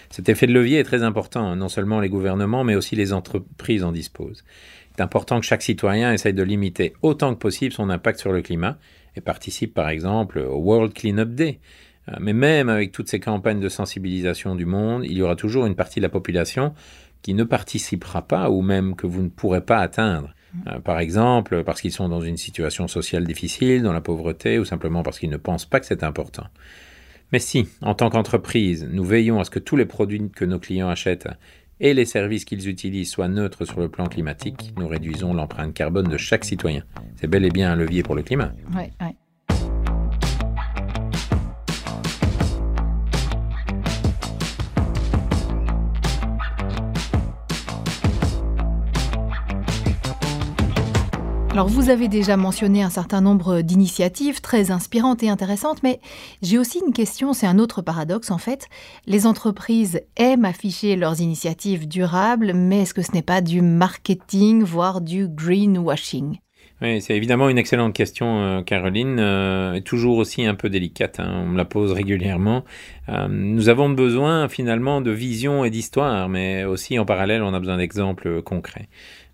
Cet 0.09 0.29
effet 0.29 0.45
de 0.45 0.53
levier 0.53 0.77
est 0.77 0.83
très 0.83 1.01
important, 1.01 1.55
non 1.55 1.69
seulement 1.69 1.99
les 1.99 2.09
gouvernements, 2.09 2.63
mais 2.63 2.75
aussi 2.75 2.95
les 2.95 3.13
entreprises 3.13 3.83
en 3.83 3.91
disposent. 3.91 4.43
Il 4.91 4.99
est 4.99 5.03
important 5.03 5.39
que 5.39 5.45
chaque 5.45 5.63
citoyen 5.63 6.13
essaye 6.13 6.35
de 6.35 6.43
limiter 6.43 6.93
autant 7.01 7.33
que 7.33 7.39
possible 7.39 7.73
son 7.73 7.89
impact 7.89 8.19
sur 8.19 8.31
le 8.31 8.43
climat 8.43 8.77
et 9.15 9.21
participe 9.21 9.73
par 9.73 9.89
exemple 9.89 10.37
au 10.37 10.57
World 10.57 10.93
Cleanup 10.93 11.33
Day. 11.33 11.59
Euh, 12.09 12.13
mais 12.19 12.33
même 12.33 12.69
avec 12.69 12.91
toutes 12.91 13.09
ces 13.09 13.19
campagnes 13.19 13.59
de 13.59 13.69
sensibilisation 13.69 14.55
du 14.55 14.65
monde, 14.65 15.03
il 15.05 15.13
y 15.13 15.21
aura 15.21 15.35
toujours 15.35 15.65
une 15.65 15.75
partie 15.75 15.99
de 15.99 16.03
la 16.03 16.09
population 16.09 16.73
qui 17.21 17.33
ne 17.33 17.43
participera 17.43 18.21
pas 18.27 18.49
ou 18.49 18.61
même 18.61 18.95
que 18.95 19.07
vous 19.07 19.21
ne 19.21 19.29
pourrez 19.29 19.61
pas 19.61 19.77
atteindre. 19.77 20.33
Euh, 20.67 20.79
par 20.79 20.99
exemple, 20.99 21.63
parce 21.63 21.81
qu'ils 21.81 21.91
sont 21.91 22.09
dans 22.09 22.21
une 22.21 22.37
situation 22.37 22.87
sociale 22.87 23.25
difficile, 23.25 23.81
dans 23.81 23.93
la 23.93 24.01
pauvreté, 24.01 24.59
ou 24.59 24.65
simplement 24.65 25.03
parce 25.03 25.19
qu'ils 25.19 25.29
ne 25.29 25.37
pensent 25.37 25.65
pas 25.65 25.79
que 25.79 25.85
c'est 25.85 26.03
important. 26.03 26.45
Mais 27.31 27.39
si, 27.39 27.67
en 27.81 27.95
tant 27.95 28.09
qu'entreprise, 28.09 28.87
nous 28.91 29.03
veillons 29.03 29.39
à 29.39 29.45
ce 29.45 29.49
que 29.49 29.59
tous 29.59 29.75
les 29.75 29.85
produits 29.85 30.29
que 30.29 30.45
nos 30.45 30.59
clients 30.59 30.89
achètent 30.89 31.27
et 31.79 31.93
les 31.95 32.05
services 32.05 32.45
qu'ils 32.45 32.69
utilisent 32.69 33.09
soient 33.09 33.27
neutres 33.27 33.65
sur 33.65 33.79
le 33.79 33.89
plan 33.89 34.05
climatique, 34.05 34.73
nous 34.77 34.87
réduisons 34.87 35.33
l'empreinte 35.33 35.73
carbone 35.73 36.07
de 36.07 36.17
chaque 36.17 36.45
citoyen. 36.45 36.83
C'est 37.15 37.27
bel 37.27 37.43
et 37.43 37.49
bien 37.49 37.71
un 37.71 37.75
levier 37.75 38.03
pour 38.03 38.15
le 38.15 38.21
climat. 38.21 38.53
Alors 51.53 51.67
vous 51.67 51.91
avez 51.91 52.07
déjà 52.07 52.35
mentionné 52.35 52.81
un 52.81 52.89
certain 52.89 53.21
nombre 53.21 53.61
d'initiatives 53.61 54.41
très 54.41 54.71
inspirantes 54.71 55.21
et 55.21 55.29
intéressantes, 55.29 55.83
mais 55.83 55.99
j'ai 56.41 56.57
aussi 56.57 56.81
une 56.83 56.93
question, 56.93 57.31
c'est 57.33 57.45
un 57.45 57.59
autre 57.59 57.83
paradoxe 57.83 58.31
en 58.31 58.39
fait. 58.39 58.69
Les 59.05 59.27
entreprises 59.27 60.01
aiment 60.15 60.45
afficher 60.45 60.95
leurs 60.95 61.21
initiatives 61.21 61.87
durables, 61.87 62.53
mais 62.55 62.81
est-ce 62.81 62.95
que 62.95 63.03
ce 63.03 63.11
n'est 63.11 63.21
pas 63.21 63.41
du 63.41 63.61
marketing, 63.61 64.63
voire 64.63 64.99
du 64.99 65.27
greenwashing? 65.27 66.39
Oui, 66.81 67.01
c'est 67.01 67.15
évidemment 67.15 67.47
une 67.47 67.57
excellente 67.57 67.93
question, 67.93 68.41
euh, 68.41 68.61
Caroline, 68.61 69.17
euh, 69.19 69.79
toujours 69.79 70.17
aussi 70.17 70.45
un 70.45 70.55
peu 70.55 70.69
délicate. 70.69 71.19
Hein. 71.21 71.43
on 71.45 71.45
me 71.45 71.57
la 71.57 71.63
pose 71.63 71.93
régulièrement. 71.93 72.65
Euh, 73.07 73.27
nous 73.29 73.69
avons 73.69 73.89
besoin 73.89 74.49
finalement 74.49 74.99
de 74.99 75.11
vision 75.11 75.63
et 75.63 75.69
d'histoire, 75.69 76.27
mais 76.27 76.65
aussi 76.65 76.99
en 76.99 77.05
parallèle, 77.05 77.41
on 77.41 77.53
a 77.53 77.59
besoin 77.59 77.77
d'exemples 77.77 78.41
concrets. 78.41 78.89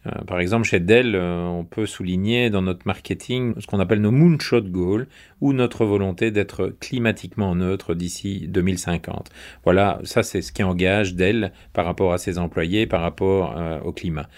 Euh, 0.07 0.11
par 0.25 0.39
exemple, 0.39 0.65
chez 0.65 0.79
Dell, 0.79 1.15
euh, 1.15 1.45
on 1.45 1.65
peut 1.65 1.85
souligner 1.85 2.49
dans 2.49 2.61
notre 2.61 2.85
marketing 2.85 3.53
ce 3.59 3.67
qu'on 3.67 3.79
appelle 3.79 4.01
nos 4.01 4.11
moonshot 4.11 4.61
goals 4.61 5.07
ou 5.41 5.51
notre 5.51 5.85
volonté 5.85 6.31
d'être 6.31 6.73
climatiquement 6.79 7.53
neutre 7.55 7.93
d'ici 7.93 8.47
2050. 8.47 9.29
Voilà, 9.63 9.99
ça 10.03 10.23
c'est 10.23 10.41
ce 10.41 10.51
qui 10.51 10.63
engage 10.63 11.15
Dell 11.15 11.51
par 11.73 11.85
rapport 11.85 12.13
à 12.13 12.17
ses 12.17 12.37
employés, 12.37 12.87
par 12.87 13.01
rapport 13.01 13.57
euh, 13.57 13.79
au 13.81 13.91
climat. 13.91 14.29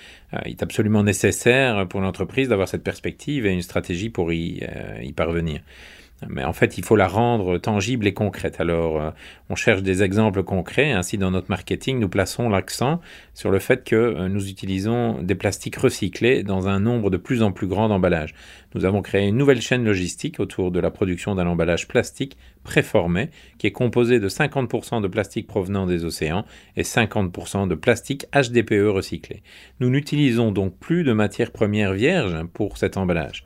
il 0.46 0.52
est 0.52 0.64
absolument 0.64 1.04
nécessaire 1.04 1.88
pour 1.88 2.02
l'entreprise 2.02 2.50
d'avoir 2.50 2.68
cette 2.68 2.84
perspective 2.84 3.46
et 3.46 3.54
une 3.54 3.62
stratégie 3.62 4.10
pour 4.10 4.32
y 4.34 4.64
parvenir. 5.16 5.62
Mais 6.30 6.44
en 6.44 6.54
fait, 6.54 6.78
il 6.78 6.84
faut 6.84 6.96
la 6.96 7.08
rendre 7.08 7.58
tangible 7.58 8.06
et 8.06 8.14
concrète. 8.14 8.60
Alors, 8.60 9.02
euh, 9.02 9.12
on 9.50 9.56
cherche 9.56 9.82
des 9.82 10.04
exemples 10.04 10.44
concrets. 10.44 10.92
Ainsi, 10.92 11.18
dans 11.18 11.32
notre 11.32 11.50
marketing, 11.50 12.00
nous 12.00 12.10
plaçons 12.10 12.48
l'accent 12.48 13.02
sur 13.34 13.50
le 13.50 13.60
fait 13.60 13.84
que 13.84 13.96
euh, 13.96 14.30
nous 14.30 14.50
utilisons 14.50 15.22
des 15.22 15.36
plastiques 15.36 15.78
recyclés 15.78 16.44
dans 16.44 16.68
un 16.68 16.80
nombre 16.80 17.10
de 17.10 17.18
plus 17.18 17.42
en 17.42 17.52
plus 17.52 17.68
grand 17.68 17.90
d'emballages. 17.90 18.36
Nous 18.76 18.86
avons 18.86 19.02
créé 19.02 19.28
une 19.28 19.38
nouvelle 19.38 19.62
chaîne 19.62 19.84
logistique 19.84 20.40
autour 20.40 20.72
de 20.72 20.80
la 20.80 20.92
production 20.92 21.34
d'un 21.36 21.48
emballage 21.48 21.88
plastique 21.88 22.38
préformé 22.64 23.30
qui 23.58 23.68
est 23.68 23.72
composé 23.72 24.20
de 24.20 24.30
50% 24.30 25.02
de 25.02 25.08
plastique 25.08 25.48
provenant 25.48 25.88
des 25.88 26.06
océans 26.06 26.46
et 26.78 26.84
50% 26.84 27.68
de 27.68 27.76
plastique 27.76 28.28
HDPE 28.34 28.88
recyclé. 28.88 29.42
Nous 29.80 29.90
n'utilisons 29.90 30.52
donc 30.52 30.78
plus 30.78 31.04
de 31.04 31.14
matières 31.14 31.52
premières 31.52 31.94
vierges 31.94 32.46
pour 32.54 32.78
cet 32.78 32.98
emballage. 32.98 33.44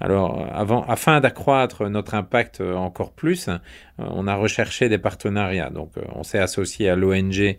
Alors, 0.00 0.46
avant, 0.52 0.84
afin 0.84 1.20
d'accroître 1.20 1.88
notre 1.88 2.14
impact 2.14 2.60
euh, 2.60 2.74
encore 2.74 3.12
plus, 3.12 3.48
euh, 3.48 3.58
on 3.98 4.28
a 4.28 4.36
recherché 4.36 4.88
des 4.88 4.98
partenariats. 4.98 5.70
Donc, 5.70 5.90
euh, 5.96 6.02
on 6.14 6.22
s'est 6.22 6.38
associé 6.38 6.88
à 6.88 6.96
l'ONG 6.96 7.56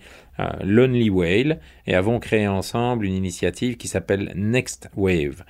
Lonely 0.63 1.09
Whale 1.09 1.59
et 1.85 1.95
avons 1.95 2.19
créé 2.19 2.47
ensemble 2.47 3.05
une 3.05 3.13
initiative 3.13 3.75
qui 3.75 3.89
s'appelle 3.89 4.31
Next 4.35 4.89
Wave. 4.95 5.43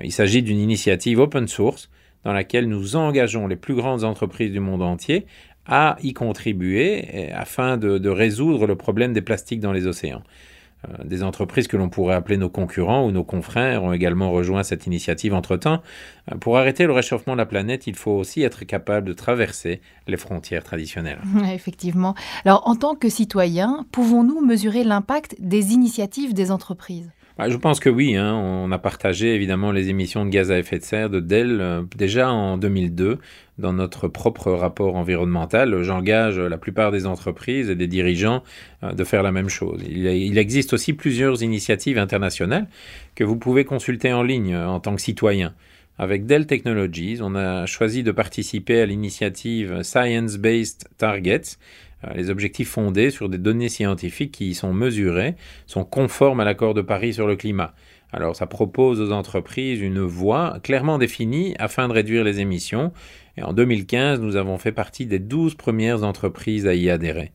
il 0.00 0.12
s'agit 0.12 0.44
d'une 0.44 0.60
initiative 0.60 1.18
open 1.18 1.48
source 1.48 1.90
dans 2.22 2.32
laquelle 2.32 2.68
nous 2.68 2.94
engageons 2.94 3.48
les 3.48 3.56
plus 3.56 3.74
grandes 3.74 4.04
entreprises 4.04 4.52
du 4.52 4.60
monde 4.60 4.82
entier 4.82 5.26
à 5.66 5.96
y 6.04 6.12
contribuer 6.12 7.32
afin 7.32 7.78
de 7.78 8.08
résoudre 8.08 8.68
le 8.68 8.76
problème 8.76 9.12
des 9.12 9.22
plastiques 9.22 9.58
dans 9.58 9.72
les 9.72 9.88
océans. 9.88 10.22
Euh, 10.86 11.04
des 11.04 11.24
entreprises 11.24 11.66
que 11.66 11.76
l'on 11.76 11.88
pourrait 11.88 12.14
appeler 12.14 12.36
nos 12.36 12.48
concurrents 12.48 13.04
ou 13.04 13.10
nos 13.10 13.24
confrères 13.24 13.82
ont 13.82 13.92
également 13.92 14.30
rejoint 14.30 14.62
cette 14.62 14.86
initiative 14.86 15.34
entre-temps. 15.34 15.82
Euh, 16.30 16.36
pour 16.36 16.56
arrêter 16.56 16.86
le 16.86 16.92
réchauffement 16.92 17.32
de 17.32 17.38
la 17.38 17.46
planète, 17.46 17.86
il 17.88 17.96
faut 17.96 18.12
aussi 18.12 18.42
être 18.42 18.64
capable 18.64 19.06
de 19.06 19.12
traverser 19.12 19.80
les 20.06 20.16
frontières 20.16 20.62
traditionnelles. 20.62 21.20
Effectivement. 21.52 22.14
Alors, 22.44 22.62
en 22.66 22.76
tant 22.76 22.94
que 22.94 23.08
citoyens, 23.08 23.86
pouvons-nous 23.90 24.40
mesurer 24.44 24.84
l'impact 24.84 25.34
des 25.40 25.72
initiatives 25.72 26.32
des 26.32 26.52
entreprises? 26.52 27.10
Je 27.46 27.56
pense 27.56 27.78
que 27.78 27.88
oui. 27.88 28.16
Hein. 28.16 28.34
On 28.34 28.72
a 28.72 28.78
partagé 28.78 29.34
évidemment 29.34 29.70
les 29.70 29.88
émissions 29.90 30.24
de 30.24 30.30
gaz 30.30 30.50
à 30.50 30.58
effet 30.58 30.78
de 30.78 30.84
serre 30.84 31.10
de 31.10 31.20
Dell 31.20 31.60
euh, 31.60 31.82
déjà 31.96 32.30
en 32.30 32.58
2002 32.58 33.18
dans 33.58 33.72
notre 33.72 34.08
propre 34.08 34.52
rapport 34.52 34.96
environnemental. 34.96 35.82
J'engage 35.82 36.38
la 36.38 36.58
plupart 36.58 36.92
des 36.92 37.06
entreprises 37.06 37.70
et 37.70 37.74
des 37.74 37.86
dirigeants 37.86 38.42
euh, 38.82 38.92
de 38.92 39.04
faire 39.04 39.22
la 39.22 39.32
même 39.32 39.48
chose. 39.48 39.82
Il, 39.88 40.38
existe 40.38 40.72
aussi 40.72 40.92
plusieurs 40.92 41.42
initiatives 41.42 41.98
internationales 41.98 42.68
que 43.14 43.24
vous 43.24 43.36
pouvez 43.36 43.64
consulter 43.64 44.12
en 44.12 44.22
ligne 44.22 44.54
euh, 44.54 44.68
en 44.68 44.80
tant 44.80 44.94
que 44.94 45.02
citoyen. 45.02 45.54
Avec 46.00 46.26
Dell 46.26 46.46
Technologies, 46.46 47.18
on 47.20 47.34
a 47.34 47.66
choisi 47.66 48.04
de 48.04 48.12
participer 48.12 48.80
à 48.80 48.86
l'initiative 48.86 49.82
Science 49.82 50.36
Based 50.36 50.88
Targets, 50.96 51.40
euh, 51.40 51.87
les 52.14 52.30
objectifs 52.30 52.70
fondés 52.70 53.10
sur 53.10 53.28
des 53.28 53.38
données 53.38 53.68
scientifiques 53.68 54.32
qui 54.32 54.50
y 54.50 54.54
sont 54.54 54.72
mesurées 54.72 55.34
sont 55.66 55.84
conformes 55.84 56.40
à 56.40 56.44
l'accord 56.44 56.74
de 56.74 56.82
Paris 56.82 57.14
sur 57.14 57.26
le 57.26 57.36
climat. 57.36 57.74
Alors 58.12 58.36
ça 58.36 58.46
propose 58.46 59.00
aux 59.00 59.12
entreprises 59.12 59.80
une 59.80 60.00
voie 60.00 60.58
clairement 60.62 60.98
définie 60.98 61.54
afin 61.58 61.88
de 61.88 61.92
réduire 61.92 62.24
les 62.24 62.40
émissions. 62.40 62.92
Et 63.36 63.42
en 63.42 63.52
2015, 63.52 64.20
nous 64.20 64.34
avons 64.34 64.58
fait 64.58 64.72
partie 64.72 65.06
des 65.06 65.20
12 65.20 65.54
premières 65.54 66.02
entreprises 66.02 66.66
à 66.66 66.74
y 66.74 66.90
adhérer. 66.90 67.30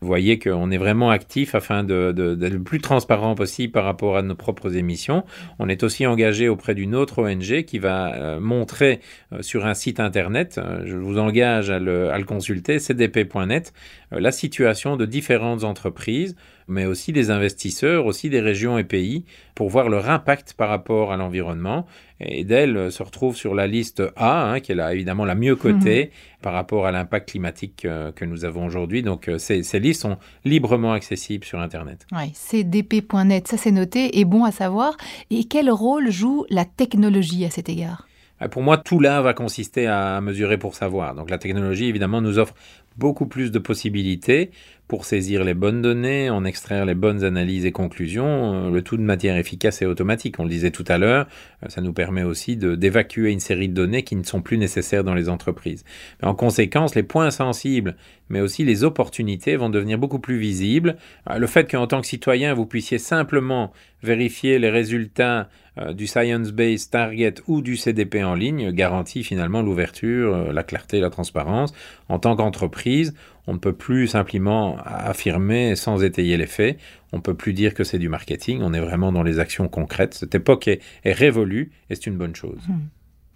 Vous 0.00 0.08
voyez 0.08 0.40
qu'on 0.40 0.70
est 0.72 0.78
vraiment 0.78 1.10
actif 1.10 1.54
afin 1.54 1.84
d'être 1.84 2.16
le 2.16 2.62
plus 2.62 2.80
transparent 2.80 3.36
possible 3.36 3.72
par 3.72 3.84
rapport 3.84 4.16
à 4.16 4.22
nos 4.22 4.34
propres 4.34 4.76
émissions. 4.76 5.24
On 5.60 5.68
est 5.68 5.84
aussi 5.84 6.06
engagé 6.06 6.48
auprès 6.48 6.74
d'une 6.74 6.96
autre 6.96 7.22
ONG 7.22 7.62
qui 7.62 7.78
va 7.78 8.14
euh, 8.14 8.40
montrer 8.40 9.00
euh, 9.32 9.42
sur 9.42 9.64
un 9.64 9.74
site 9.74 10.00
internet, 10.00 10.58
euh, 10.58 10.82
je 10.84 10.96
vous 10.96 11.18
engage 11.18 11.70
à 11.70 11.78
le, 11.78 12.10
à 12.10 12.18
le 12.18 12.24
consulter, 12.24 12.80
cdp.net, 12.80 13.72
la 14.10 14.32
situation 14.32 14.96
de 14.96 15.06
différentes 15.06 15.62
entreprises 15.62 16.34
mais 16.68 16.86
aussi 16.86 17.12
des 17.12 17.30
investisseurs, 17.30 18.06
aussi 18.06 18.30
des 18.30 18.40
régions 18.40 18.78
et 18.78 18.84
pays, 18.84 19.24
pour 19.54 19.68
voir 19.68 19.88
leur 19.88 20.08
impact 20.10 20.54
par 20.54 20.68
rapport 20.68 21.12
à 21.12 21.16
l'environnement. 21.16 21.86
Et 22.20 22.44
Dell 22.44 22.90
se 22.90 23.02
retrouve 23.02 23.36
sur 23.36 23.54
la 23.54 23.66
liste 23.66 24.02
A, 24.16 24.50
hein, 24.50 24.60
qui 24.60 24.72
est 24.72 24.74
là, 24.74 24.94
évidemment 24.94 25.24
la 25.24 25.34
mieux 25.34 25.56
cotée 25.56 26.04
mhm. 26.04 26.42
par 26.42 26.52
rapport 26.52 26.86
à 26.86 26.92
l'impact 26.92 27.30
climatique 27.30 27.84
euh, 27.84 28.12
que 28.12 28.24
nous 28.24 28.44
avons 28.44 28.66
aujourd'hui. 28.66 29.02
Donc 29.02 29.28
euh, 29.28 29.38
ces, 29.38 29.62
ces, 29.62 29.80
listes 29.80 30.02
sont 30.02 30.16
librement 30.44 30.92
accessibles 30.92 31.44
sur 31.44 31.60
Internet. 31.60 32.06
Oui, 32.12 32.32
cdp.net, 32.34 33.48
ça 33.48 33.56
c'est 33.56 33.72
noté 33.72 34.18
et 34.18 34.24
bon 34.24 34.44
à 34.44 34.52
savoir. 34.52 34.96
Et 35.30 35.44
quel 35.44 35.70
rôle 35.70 36.10
joue 36.10 36.46
la 36.50 36.64
technologie 36.64 37.44
à 37.44 37.50
cet 37.50 37.68
égard? 37.68 38.06
Euh, 38.42 38.48
pour 38.48 38.62
moi, 38.62 38.78
tout 38.78 39.00
là 39.00 39.20
va 39.20 39.34
consister 39.34 39.86
à 39.86 40.20
mesurer 40.20 40.58
pour 40.58 40.74
savoir. 40.74 41.14
Donc 41.14 41.30
la 41.30 41.38
technologie, 41.38 41.86
évidemment, 41.86 42.20
nous 42.20 42.38
offre 42.38 42.54
beaucoup 42.96 43.26
plus 43.26 43.50
de 43.50 43.58
possibilités 43.58 44.50
pour 44.86 45.06
saisir 45.06 45.44
les 45.44 45.54
bonnes 45.54 45.80
données, 45.80 46.28
en 46.28 46.44
extraire 46.44 46.84
les 46.84 46.94
bonnes 46.94 47.24
analyses 47.24 47.64
et 47.64 47.72
conclusions, 47.72 48.66
euh, 48.66 48.70
le 48.70 48.82
tout 48.82 48.98
de 48.98 49.02
matière 49.02 49.36
efficace 49.36 49.80
et 49.80 49.86
automatique. 49.86 50.38
On 50.38 50.44
le 50.44 50.50
disait 50.50 50.70
tout 50.70 50.84
à 50.88 50.98
l'heure, 50.98 51.26
euh, 51.62 51.68
ça 51.68 51.80
nous 51.80 51.94
permet 51.94 52.22
aussi 52.22 52.56
d'évacuer 52.56 53.32
une 53.32 53.40
série 53.40 53.68
de 53.68 53.74
données 53.74 54.02
qui 54.02 54.14
ne 54.14 54.22
sont 54.22 54.42
plus 54.42 54.58
nécessaires 54.58 55.02
dans 55.02 55.14
les 55.14 55.28
entreprises. 55.28 55.84
en 56.22 56.34
conséquence, 56.34 56.94
les 56.94 57.02
points 57.02 57.30
sensibles, 57.30 57.96
mais 58.28 58.40
aussi 58.40 58.64
les 58.64 58.84
opportunités 58.84 59.56
vont 59.56 59.70
devenir 59.70 59.98
beaucoup 59.98 60.18
plus 60.18 60.38
visibles. 60.38 60.96
Euh, 61.30 61.38
le 61.38 61.46
fait 61.46 61.70
qu'en 61.70 61.86
tant 61.86 62.02
que 62.02 62.06
citoyen, 62.06 62.52
vous 62.52 62.66
puissiez 62.66 62.98
simplement 62.98 63.72
vérifier 64.02 64.58
les 64.58 64.70
résultats 64.70 65.48
du 65.92 66.06
Science-Based 66.06 66.90
Target 66.90 67.34
ou 67.48 67.60
du 67.60 67.76
CDP 67.76 68.22
en 68.22 68.34
ligne 68.34 68.70
garantit 68.70 69.24
finalement 69.24 69.60
l'ouverture, 69.60 70.52
la 70.52 70.62
clarté, 70.62 71.00
la 71.00 71.10
transparence. 71.10 71.72
En 72.08 72.20
tant 72.20 72.36
qu'entreprise, 72.36 73.12
on 73.46 73.54
ne 73.54 73.58
peut 73.58 73.72
plus 73.72 74.08
simplement 74.08 74.76
affirmer 74.84 75.76
sans 75.76 76.02
étayer 76.02 76.36
les 76.36 76.46
faits. 76.46 76.78
On 77.12 77.18
ne 77.18 77.22
peut 77.22 77.34
plus 77.34 77.52
dire 77.52 77.74
que 77.74 77.84
c'est 77.84 77.98
du 77.98 78.08
marketing. 78.08 78.60
On 78.62 78.72
est 78.72 78.80
vraiment 78.80 79.12
dans 79.12 79.22
les 79.22 79.38
actions 79.38 79.68
concrètes. 79.68 80.14
Cette 80.14 80.34
époque 80.34 80.68
est, 80.68 80.80
révolue 81.04 81.72
et 81.90 81.94
c'est 81.94 82.06
une 82.06 82.16
bonne 82.16 82.34
chose. 82.34 82.60
Hmm. 82.68 82.86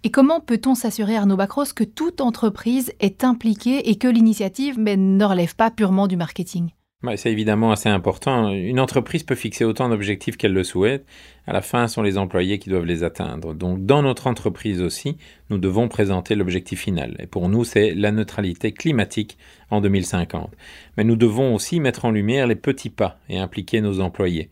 Et 0.03 0.11
comment 0.11 0.39
peut-on 0.39 0.75
s'assurer, 0.75 1.17
Arnaud 1.17 1.35
Bacros, 1.35 1.73
que 1.75 1.83
toute 1.83 2.21
entreprise 2.21 2.93
est 3.01 3.23
impliquée 3.23 3.89
et 3.89 3.97
que 3.97 4.07
l'initiative 4.07 4.79
ne 4.79 5.25
relève 5.25 5.55
pas 5.55 5.71
purement 5.71 6.07
du 6.07 6.15
marketing? 6.15 6.69
C'est 7.15 7.31
évidemment 7.31 7.71
assez 7.71 7.87
important. 7.87 8.51
Une 8.51 8.79
entreprise 8.79 9.23
peut 9.23 9.35
fixer 9.35 9.63
autant 9.63 9.87
d'objectifs 9.87 10.35
qu'elle 10.35 10.53
le 10.53 10.65
souhaite. 10.65 11.05
À 11.47 11.53
la 11.53 11.61
fin, 11.61 11.87
ce 11.87 11.95
sont 11.95 12.01
les 12.01 12.17
employés 12.17 12.59
qui 12.59 12.69
doivent 12.69 12.85
les 12.85 13.03
atteindre. 13.03 13.53
Donc, 13.53 13.85
dans 13.85 14.01
notre 14.01 14.27
entreprise 14.27 14.81
aussi, 14.81 15.17
nous 15.49 15.57
devons 15.57 15.87
présenter 15.87 16.35
l'objectif 16.35 16.81
final. 16.81 17.15
Et 17.19 17.25
pour 17.25 17.47
nous, 17.47 17.63
c'est 17.63 17.93
la 17.95 18.11
neutralité 18.11 18.73
climatique 18.73 19.37
en 19.69 19.79
2050. 19.79 20.51
Mais 20.97 21.05
nous 21.05 21.15
devons 21.15 21.55
aussi 21.55 21.79
mettre 21.79 22.03
en 22.03 22.11
lumière 22.11 22.47
les 22.47 22.55
petits 22.55 22.89
pas 22.89 23.17
et 23.29 23.39
impliquer 23.39 23.79
nos 23.79 24.01
employés. 24.01 24.49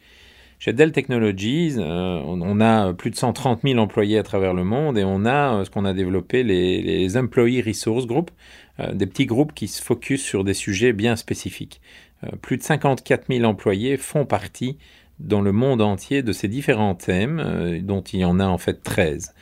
Chez 0.59 0.73
Dell 0.73 0.91
Technologies, 0.91 1.75
euh, 1.77 2.19
on 2.25 2.59
a 2.61 2.91
plus 2.93 3.11
de 3.11 3.15
130 3.15 3.61
000 3.63 3.77
employés 3.77 4.17
à 4.17 4.23
travers 4.23 4.55
le 4.55 4.63
monde 4.63 4.97
et 4.97 5.03
on 5.03 5.23
a 5.23 5.53
euh, 5.53 5.65
ce 5.65 5.69
qu'on 5.69 5.85
a 5.85 5.93
développé, 5.93 6.41
les, 6.41 7.15
Employee 7.15 7.61
Resource 7.61 8.07
Group, 8.07 8.31
euh, 8.79 8.91
des 8.93 9.05
petits 9.05 9.27
groupes 9.27 9.53
qui 9.53 9.67
se 9.67 9.83
focusent 9.83 10.23
sur 10.23 10.43
des 10.43 10.55
sujets 10.55 10.93
bien 10.93 11.15
spécifiques. 11.15 11.79
Euh, 12.23 12.29
plus 12.41 12.57
de 12.57 12.63
54 12.63 13.25
000 13.29 13.43
employés 13.45 13.97
font 13.97 14.25
partie 14.25 14.77
dans 15.19 15.41
le 15.41 15.51
monde 15.51 15.81
entier 15.81 16.21
de 16.21 16.31
ces 16.31 16.47
différents 16.47 16.95
thèmes, 16.95 17.41
euh, 17.43 17.79
dont 17.81 18.01
il 18.01 18.19
y 18.19 18.25
en 18.25 18.39
a 18.39 18.45
en 18.45 18.57
fait 18.57 18.83
13. 18.83 19.33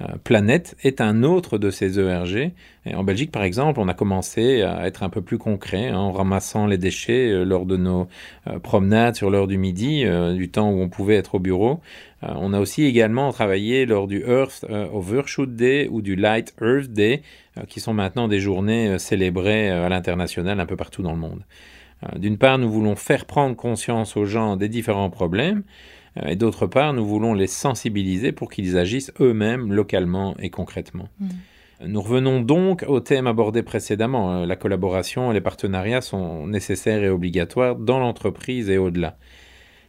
Euh, 0.00 0.06
Planète 0.24 0.76
est 0.82 1.00
un 1.00 1.22
autre 1.22 1.58
de 1.58 1.70
ces 1.70 2.00
ERG. 2.00 2.52
en 2.94 3.04
Belgique, 3.04 3.30
par 3.30 3.42
exemple, 3.42 3.80
on 3.80 3.88
a 3.88 3.94
commencé 3.94 4.62
à 4.62 4.86
être 4.86 5.02
un 5.02 5.10
peu 5.10 5.20
plus 5.20 5.36
concret 5.36 5.88
hein, 5.88 5.98
en 5.98 6.12
ramassant 6.12 6.66
les 6.66 6.78
déchets 6.78 7.44
lors 7.44 7.66
de 7.66 7.76
nos 7.76 8.08
promenades 8.62 9.14
sur 9.14 9.30
l'heure 9.30 9.46
du 9.46 9.58
midi, 9.58 10.06
du 10.34 10.50
temps 10.50 10.70
où 10.70 10.80
on 10.80 10.88
pouvait 10.88 11.16
être 11.16 11.34
au 11.34 11.38
bureau. 11.38 11.80
on 12.22 12.54
a 12.54 12.60
aussi 12.60 12.84
également 12.84 13.30
travaillé 13.30 13.84
lors 13.84 14.06
du 14.06 14.24
Earth 14.26 14.64
Overshoot 14.70 15.54
Day 15.54 15.88
ou 15.90 16.00
du 16.00 16.16
Light 16.16 16.54
Earth 16.62 16.88
Day, 16.88 17.20
qui 17.68 17.80
sont 17.80 17.92
maintenant 17.92 18.26
des 18.26 18.40
journées 18.40 18.98
célébrées 18.98 19.68
à 19.68 19.90
l'international 19.90 20.58
un 20.60 20.66
peu 20.66 20.76
partout 20.76 21.02
dans 21.02 21.12
le 21.12 21.18
monde. 21.18 21.42
Euh, 22.04 22.18
d'une 22.18 22.38
part, 22.38 22.58
nous 22.58 22.70
voulons 22.70 22.96
faire 22.96 23.26
prendre 23.26 23.56
conscience 23.56 24.16
aux 24.16 24.24
gens 24.24 24.56
des 24.56 24.68
différents 24.68 25.10
problèmes, 25.10 25.62
euh, 26.16 26.28
et 26.28 26.36
d'autre 26.36 26.66
part, 26.66 26.92
nous 26.92 27.06
voulons 27.06 27.34
les 27.34 27.46
sensibiliser 27.46 28.32
pour 28.32 28.50
qu'ils 28.50 28.78
agissent 28.78 29.12
eux-mêmes 29.20 29.72
localement 29.72 30.36
et 30.38 30.50
concrètement. 30.50 31.08
Mm. 31.18 31.28
Nous 31.86 32.02
revenons 32.02 32.40
donc 32.40 32.84
au 32.88 33.00
thème 33.00 33.26
abordé 33.26 33.62
précédemment. 33.62 34.32
Euh, 34.32 34.46
la 34.46 34.56
collaboration 34.56 35.30
et 35.30 35.34
les 35.34 35.40
partenariats 35.40 36.02
sont 36.02 36.46
nécessaires 36.46 37.02
et 37.02 37.08
obligatoires 37.08 37.76
dans 37.76 37.98
l'entreprise 37.98 38.68
et 38.68 38.76
au-delà. 38.76 39.16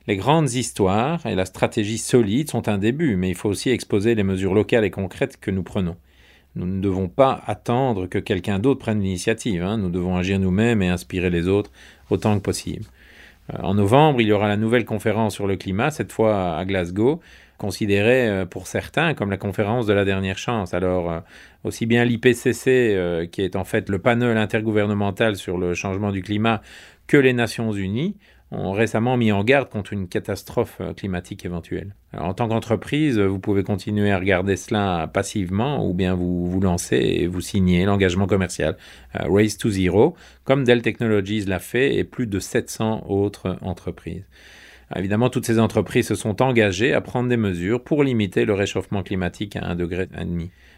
Les 0.08 0.15
grandes 0.15 0.54
histoires 0.54 1.26
et 1.26 1.36
la 1.36 1.45
stratégie 1.45 1.97
solide 1.97 2.50
sont 2.50 2.69
un 2.69 2.78
début, 2.78 3.17
mais 3.17 3.30
il 3.30 3.36
faut 3.36 3.50
aussi 3.50 3.69
exposer 3.69 4.15
les 4.15 4.24
mesures 4.24 4.54
locales 4.54 4.86
et 4.86 4.89
concrètes 4.89 5.38
que 5.39 5.52
nous 5.52 5.63
prenons. 5.63 5.95
Nous 6.55 6.65
ne 6.65 6.81
devons 6.81 7.07
pas 7.07 7.41
attendre 7.47 8.07
que 8.07 8.19
quelqu'un 8.19 8.59
d'autre 8.59 8.79
prenne 8.79 9.01
l'initiative. 9.01 9.63
Hein. 9.63 9.77
Nous 9.77 9.89
devons 9.89 10.17
agir 10.17 10.39
nous-mêmes 10.39 10.81
et 10.81 10.89
inspirer 10.89 11.29
les 11.29 11.47
autres 11.47 11.71
autant 12.09 12.37
que 12.37 12.43
possible. 12.43 12.85
Euh, 13.53 13.57
en 13.61 13.73
novembre, 13.75 14.21
il 14.21 14.27
y 14.27 14.31
aura 14.31 14.47
la 14.47 14.57
nouvelle 14.57 14.85
conférence 14.85 15.33
sur 15.33 15.47
le 15.47 15.55
climat, 15.55 15.91
cette 15.91 16.11
fois 16.11 16.57
à 16.57 16.65
Glasgow, 16.65 17.21
considérée 17.57 18.27
euh, 18.27 18.45
pour 18.45 18.67
certains 18.67 19.13
comme 19.13 19.29
la 19.29 19.37
conférence 19.37 19.85
de 19.85 19.93
la 19.93 20.03
dernière 20.03 20.37
chance. 20.37 20.73
Alors, 20.73 21.11
euh, 21.11 21.19
aussi 21.63 21.85
bien 21.85 22.03
l'IPCC, 22.03 23.29
qui 23.31 23.41
est 23.41 23.55
en 23.55 23.63
fait 23.63 23.87
le 23.89 23.99
panel 23.99 24.37
intergouvernemental 24.37 25.35
sur 25.35 25.57
le 25.57 25.73
changement 25.73 26.11
du 26.11 26.21
climat, 26.21 26.61
que 27.07 27.17
les 27.17 27.33
Nations 27.33 27.71
Unies 27.71 28.15
ont 28.51 28.73
récemment 28.73 29.17
mis 29.17 29.31
en 29.31 29.43
garde 29.43 29.69
contre 29.69 29.93
une 29.93 30.07
catastrophe 30.07 30.77
euh, 30.81 30.93
climatique 30.93 31.45
éventuelle. 31.45 31.95
en 32.17 32.33
tant 32.33 32.49
qu'entreprise, 32.49 33.17
vous 33.17 33.39
pouvez 33.39 33.63
continuer 33.63 34.11
à 34.11 34.19
regarder 34.19 34.57
cela 34.57 35.09
passivement 35.11 35.87
ou 35.87 35.93
bien 35.93 36.13
vous 36.13 36.45
vous 36.47 36.59
lancez 36.59 36.97
et 36.97 37.27
vous 37.27 37.41
signez 37.41 37.85
l'engagement 37.85 38.27
commercial 38.27 38.77
euh, 39.15 39.25
Race 39.29 39.57
to 39.57 39.69
Zero, 39.69 40.15
comme 40.43 40.63
Dell 40.65 40.81
Technologies 40.81 41.45
l'a 41.45 41.59
fait 41.59 41.95
et 41.95 42.03
plus 42.03 42.27
de 42.27 42.39
700 42.39 43.05
autres 43.07 43.57
entreprises. 43.61 44.25
Évidemment, 44.95 45.29
toutes 45.29 45.45
ces 45.45 45.59
entreprises 45.59 46.07
se 46.07 46.15
sont 46.15 46.41
engagées 46.41 46.93
à 46.93 46.99
prendre 46.99 47.29
des 47.29 47.37
mesures 47.37 47.81
pour 47.81 48.03
limiter 48.03 48.43
le 48.43 48.53
réchauffement 48.53 49.03
climatique 49.03 49.55
à 49.55 49.61
1,5 49.61 49.75
degré. 49.77 50.07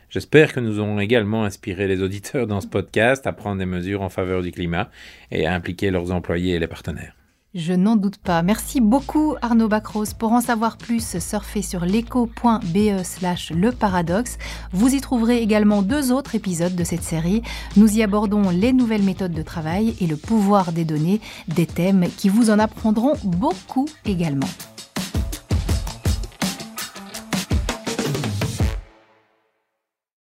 J'espère 0.10 0.54
que 0.54 0.60
nous 0.60 0.78
aurons 0.78 1.00
également 1.00 1.44
inspiré 1.44 1.88
les 1.88 2.04
auditeurs 2.04 2.46
dans 2.46 2.62
ce 2.62 2.68
podcast 2.68 3.26
à 3.26 3.34
prendre 3.34 3.58
des 3.58 3.66
mesures 3.66 4.04
en 4.04 4.10
faveur 4.10 4.44
du 4.44 4.52
climat 4.52 4.92
et 5.32 5.48
à 5.48 5.56
impliquer 5.56 5.90
leurs 5.90 6.12
employés 6.12 6.54
et 6.54 6.60
les 6.60 6.68
partenaires. 6.68 7.16
Je 7.54 7.74
n'en 7.74 7.96
doute 7.96 8.18
pas. 8.18 8.42
Merci 8.42 8.82
beaucoup 8.82 9.36
Arnaud 9.44 9.68
Bacros. 9.68 10.16
Pour 10.18 10.32
en 10.32 10.42
savoir 10.42 10.76
plus, 10.76 11.20
surfez 11.20 11.62
sur 11.62 11.86
l'écho.be 11.86 13.04
slash 13.04 13.52
le 13.52 13.72
paradoxe. 13.72 14.40
Vous 14.72 14.96
y 14.96 15.02
trouverez 15.02 15.38
également 15.40 15.84
deux 15.84 16.12
autres 16.12 16.34
épisodes 16.34 16.76
de 16.76 16.84
cette 16.84 17.04
série. 17.04 17.44
Nous 17.78 17.96
y 17.96 18.02
abordons 18.02 18.50
les 18.50 18.74
nouvelles 18.74 19.04
méthodes 19.04 19.34
de 19.34 19.44
travail 19.44 19.96
et 20.02 20.08
le 20.08 20.18
pouvoir 20.18 20.72
des 20.72 20.84
données, 20.84 21.22
des 21.48 21.68
thèmes 21.68 22.08
qui 22.18 22.28
vous 22.28 22.50
en 22.50 22.58
apprendront 22.58 23.14
beaucoup 23.24 23.88
également. 24.04 24.50